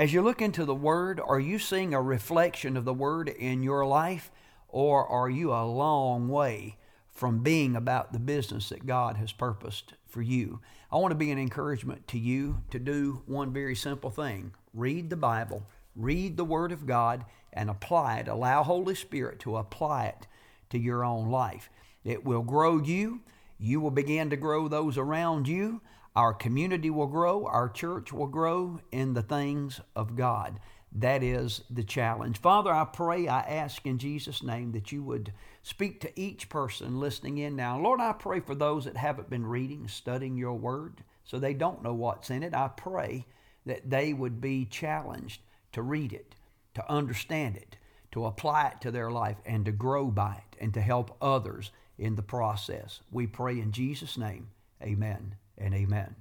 As 0.00 0.14
you 0.14 0.22
look 0.22 0.40
into 0.40 0.64
the 0.64 0.74
Word, 0.74 1.20
are 1.20 1.38
you 1.38 1.58
seeing 1.58 1.92
a 1.92 2.00
reflection 2.00 2.74
of 2.78 2.86
the 2.86 2.94
Word 2.94 3.28
in 3.28 3.62
your 3.62 3.84
life, 3.84 4.30
or 4.66 5.06
are 5.06 5.28
you 5.28 5.52
a 5.52 5.66
long 5.66 6.30
way 6.30 6.78
from 7.10 7.40
being 7.40 7.76
about 7.76 8.14
the 8.14 8.18
business 8.18 8.70
that 8.70 8.86
God 8.86 9.18
has 9.18 9.30
purposed 9.30 9.92
for 10.06 10.22
you? 10.22 10.60
I 10.90 10.96
want 10.96 11.12
to 11.12 11.16
be 11.16 11.30
an 11.30 11.38
encouragement 11.38 12.08
to 12.08 12.18
you 12.18 12.62
to 12.70 12.78
do 12.78 13.20
one 13.26 13.52
very 13.52 13.76
simple 13.76 14.08
thing 14.08 14.54
read 14.72 15.10
the 15.10 15.18
Bible, 15.18 15.66
read 15.94 16.38
the 16.38 16.46
Word 16.46 16.72
of 16.72 16.86
God, 16.86 17.26
and 17.52 17.68
apply 17.68 18.20
it. 18.20 18.28
Allow 18.28 18.62
Holy 18.62 18.94
Spirit 18.94 19.38
to 19.40 19.58
apply 19.58 20.06
it 20.06 20.26
to 20.70 20.78
your 20.78 21.04
own 21.04 21.28
life. 21.28 21.68
It 22.04 22.24
will 22.24 22.40
grow 22.40 22.78
you. 22.78 23.20
You 23.58 23.82
will 23.82 23.90
begin 23.90 24.30
to 24.30 24.36
grow 24.38 24.66
those 24.66 24.96
around 24.96 25.46
you. 25.46 25.82
Our 26.16 26.34
community 26.34 26.90
will 26.90 27.06
grow, 27.06 27.46
our 27.46 27.68
church 27.68 28.12
will 28.12 28.26
grow 28.26 28.80
in 28.90 29.14
the 29.14 29.22
things 29.22 29.80
of 29.94 30.16
God. 30.16 30.58
That 30.92 31.22
is 31.22 31.62
the 31.70 31.84
challenge. 31.84 32.38
Father, 32.38 32.72
I 32.72 32.84
pray, 32.84 33.28
I 33.28 33.40
ask 33.40 33.86
in 33.86 33.98
Jesus' 33.98 34.42
name 34.42 34.72
that 34.72 34.90
you 34.90 35.04
would 35.04 35.32
speak 35.62 36.00
to 36.00 36.20
each 36.20 36.48
person 36.48 36.98
listening 36.98 37.38
in 37.38 37.54
now. 37.54 37.78
Lord, 37.78 38.00
I 38.00 38.12
pray 38.12 38.40
for 38.40 38.56
those 38.56 38.86
that 38.86 38.96
haven't 38.96 39.30
been 39.30 39.46
reading, 39.46 39.86
studying 39.86 40.36
your 40.36 40.54
word, 40.54 41.04
so 41.24 41.38
they 41.38 41.54
don't 41.54 41.84
know 41.84 41.94
what's 41.94 42.28
in 42.28 42.42
it. 42.42 42.54
I 42.54 42.68
pray 42.68 43.26
that 43.66 43.88
they 43.88 44.12
would 44.12 44.40
be 44.40 44.64
challenged 44.64 45.42
to 45.72 45.82
read 45.82 46.12
it, 46.12 46.34
to 46.74 46.90
understand 46.90 47.56
it, 47.56 47.76
to 48.10 48.24
apply 48.24 48.66
it 48.66 48.80
to 48.80 48.90
their 48.90 49.12
life, 49.12 49.36
and 49.46 49.64
to 49.64 49.70
grow 49.70 50.06
by 50.06 50.42
it, 50.50 50.56
and 50.60 50.74
to 50.74 50.80
help 50.80 51.16
others 51.22 51.70
in 51.98 52.16
the 52.16 52.22
process. 52.22 53.00
We 53.12 53.28
pray 53.28 53.60
in 53.60 53.70
Jesus' 53.70 54.18
name. 54.18 54.48
Amen 54.82 55.36
and 55.60 55.74
amen. 55.74 56.16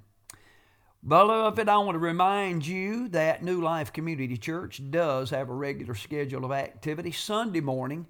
Beloved, 1.07 1.69
I 1.69 1.77
want 1.77 1.95
to 1.95 1.99
remind 1.99 2.67
you 2.67 3.07
that 3.09 3.41
New 3.41 3.61
Life 3.61 3.93
Community 3.93 4.35
Church 4.35 4.81
does 4.89 5.29
have 5.29 5.49
a 5.49 5.53
regular 5.53 5.95
schedule 5.95 6.43
of 6.43 6.51
activity. 6.51 7.11
Sunday 7.11 7.61
morning 7.61 8.05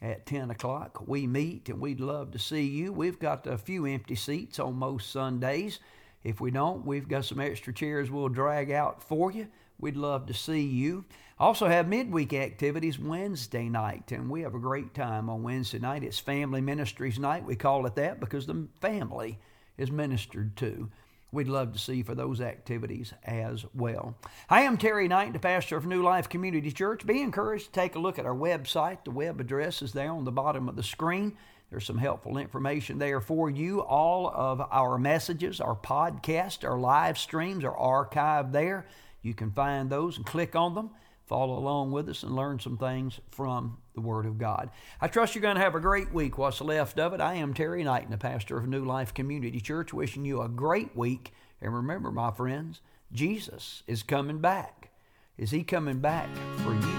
at 0.00 0.26
10 0.26 0.50
o'clock, 0.50 1.06
we 1.06 1.28
meet 1.28 1.68
and 1.68 1.80
we'd 1.80 2.00
love 2.00 2.32
to 2.32 2.40
see 2.40 2.64
you. 2.64 2.92
We've 2.92 3.20
got 3.20 3.46
a 3.46 3.56
few 3.56 3.86
empty 3.86 4.16
seats 4.16 4.58
on 4.58 4.74
most 4.74 5.12
Sundays. 5.12 5.78
If 6.24 6.40
we 6.40 6.50
don't, 6.50 6.84
we've 6.84 7.08
got 7.08 7.24
some 7.24 7.40
extra 7.40 7.72
chairs 7.72 8.10
we'll 8.10 8.28
drag 8.28 8.72
out 8.72 9.04
for 9.04 9.30
you. 9.30 9.46
We'd 9.78 9.96
love 9.96 10.26
to 10.26 10.34
see 10.34 10.62
you. 10.62 11.04
Also 11.38 11.68
have 11.68 11.88
midweek 11.88 12.32
activities 12.34 12.98
Wednesday 12.98 13.68
night, 13.68 14.10
and 14.10 14.28
we 14.28 14.42
have 14.42 14.54
a 14.54 14.60
great 14.60 14.94
time 14.94 15.30
on 15.30 15.44
Wednesday 15.44 15.78
night. 15.78 16.02
It's 16.04 16.18
Family 16.18 16.60
Ministries 16.60 17.20
Night. 17.20 17.44
We 17.44 17.56
call 17.56 17.86
it 17.86 17.94
that 17.94 18.20
because 18.20 18.46
the 18.46 18.66
family 18.80 19.38
is 19.76 19.90
ministered 19.90 20.56
to. 20.56 20.90
We'd 21.30 21.48
love 21.48 21.72
to 21.72 21.78
see 21.78 22.02
for 22.02 22.14
those 22.14 22.40
activities 22.40 23.14
as 23.24 23.64
well. 23.74 24.16
I 24.50 24.62
am 24.62 24.76
Terry 24.76 25.08
Knight, 25.08 25.32
the 25.32 25.38
pastor 25.38 25.76
of 25.76 25.86
New 25.86 26.02
Life 26.02 26.28
Community 26.28 26.70
Church. 26.70 27.06
Be 27.06 27.22
encouraged 27.22 27.66
to 27.66 27.72
take 27.72 27.94
a 27.94 27.98
look 27.98 28.18
at 28.18 28.26
our 28.26 28.34
website. 28.34 29.04
The 29.04 29.10
web 29.10 29.40
address 29.40 29.80
is 29.80 29.92
there 29.92 30.12
on 30.12 30.24
the 30.24 30.32
bottom 30.32 30.68
of 30.68 30.76
the 30.76 30.82
screen. 30.82 31.36
There's 31.70 31.86
some 31.86 31.96
helpful 31.96 32.36
information 32.36 32.98
there 32.98 33.20
for 33.20 33.48
you. 33.48 33.80
All 33.80 34.28
of 34.28 34.60
our 34.70 34.98
messages, 34.98 35.58
our 35.58 35.74
podcast, 35.74 36.68
our 36.68 36.78
live 36.78 37.16
streams 37.16 37.64
are 37.64 37.74
archived 37.74 38.52
there. 38.52 38.86
You 39.22 39.32
can 39.32 39.52
find 39.52 39.88
those 39.88 40.18
and 40.18 40.26
click 40.26 40.54
on 40.54 40.74
them 40.74 40.90
follow 41.32 41.58
along 41.58 41.90
with 41.90 42.10
us 42.10 42.22
and 42.22 42.36
learn 42.36 42.58
some 42.58 42.76
things 42.76 43.18
from 43.30 43.78
the 43.94 44.00
Word 44.00 44.26
of 44.26 44.38
God. 44.38 44.70
I 45.00 45.08
trust 45.08 45.34
you're 45.34 45.42
going 45.42 45.56
to 45.56 45.62
have 45.62 45.74
a 45.74 45.80
great 45.80 46.12
week. 46.12 46.38
What's 46.38 46.60
left 46.60 46.98
of 46.98 47.12
it? 47.12 47.20
I 47.20 47.34
am 47.34 47.54
Terry 47.54 47.84
Knight, 47.84 48.10
the 48.10 48.18
pastor 48.18 48.58
of 48.58 48.68
New 48.68 48.84
Life 48.84 49.14
Community 49.14 49.60
Church, 49.60 49.92
wishing 49.92 50.24
you 50.24 50.42
a 50.42 50.48
great 50.48 50.96
week. 50.96 51.32
And 51.60 51.74
remember, 51.74 52.10
my 52.10 52.30
friends, 52.30 52.80
Jesus 53.12 53.82
is 53.86 54.02
coming 54.02 54.38
back. 54.38 54.90
Is 55.36 55.50
He 55.50 55.62
coming 55.62 56.00
back 56.00 56.28
for 56.58 56.74
you? 56.74 56.91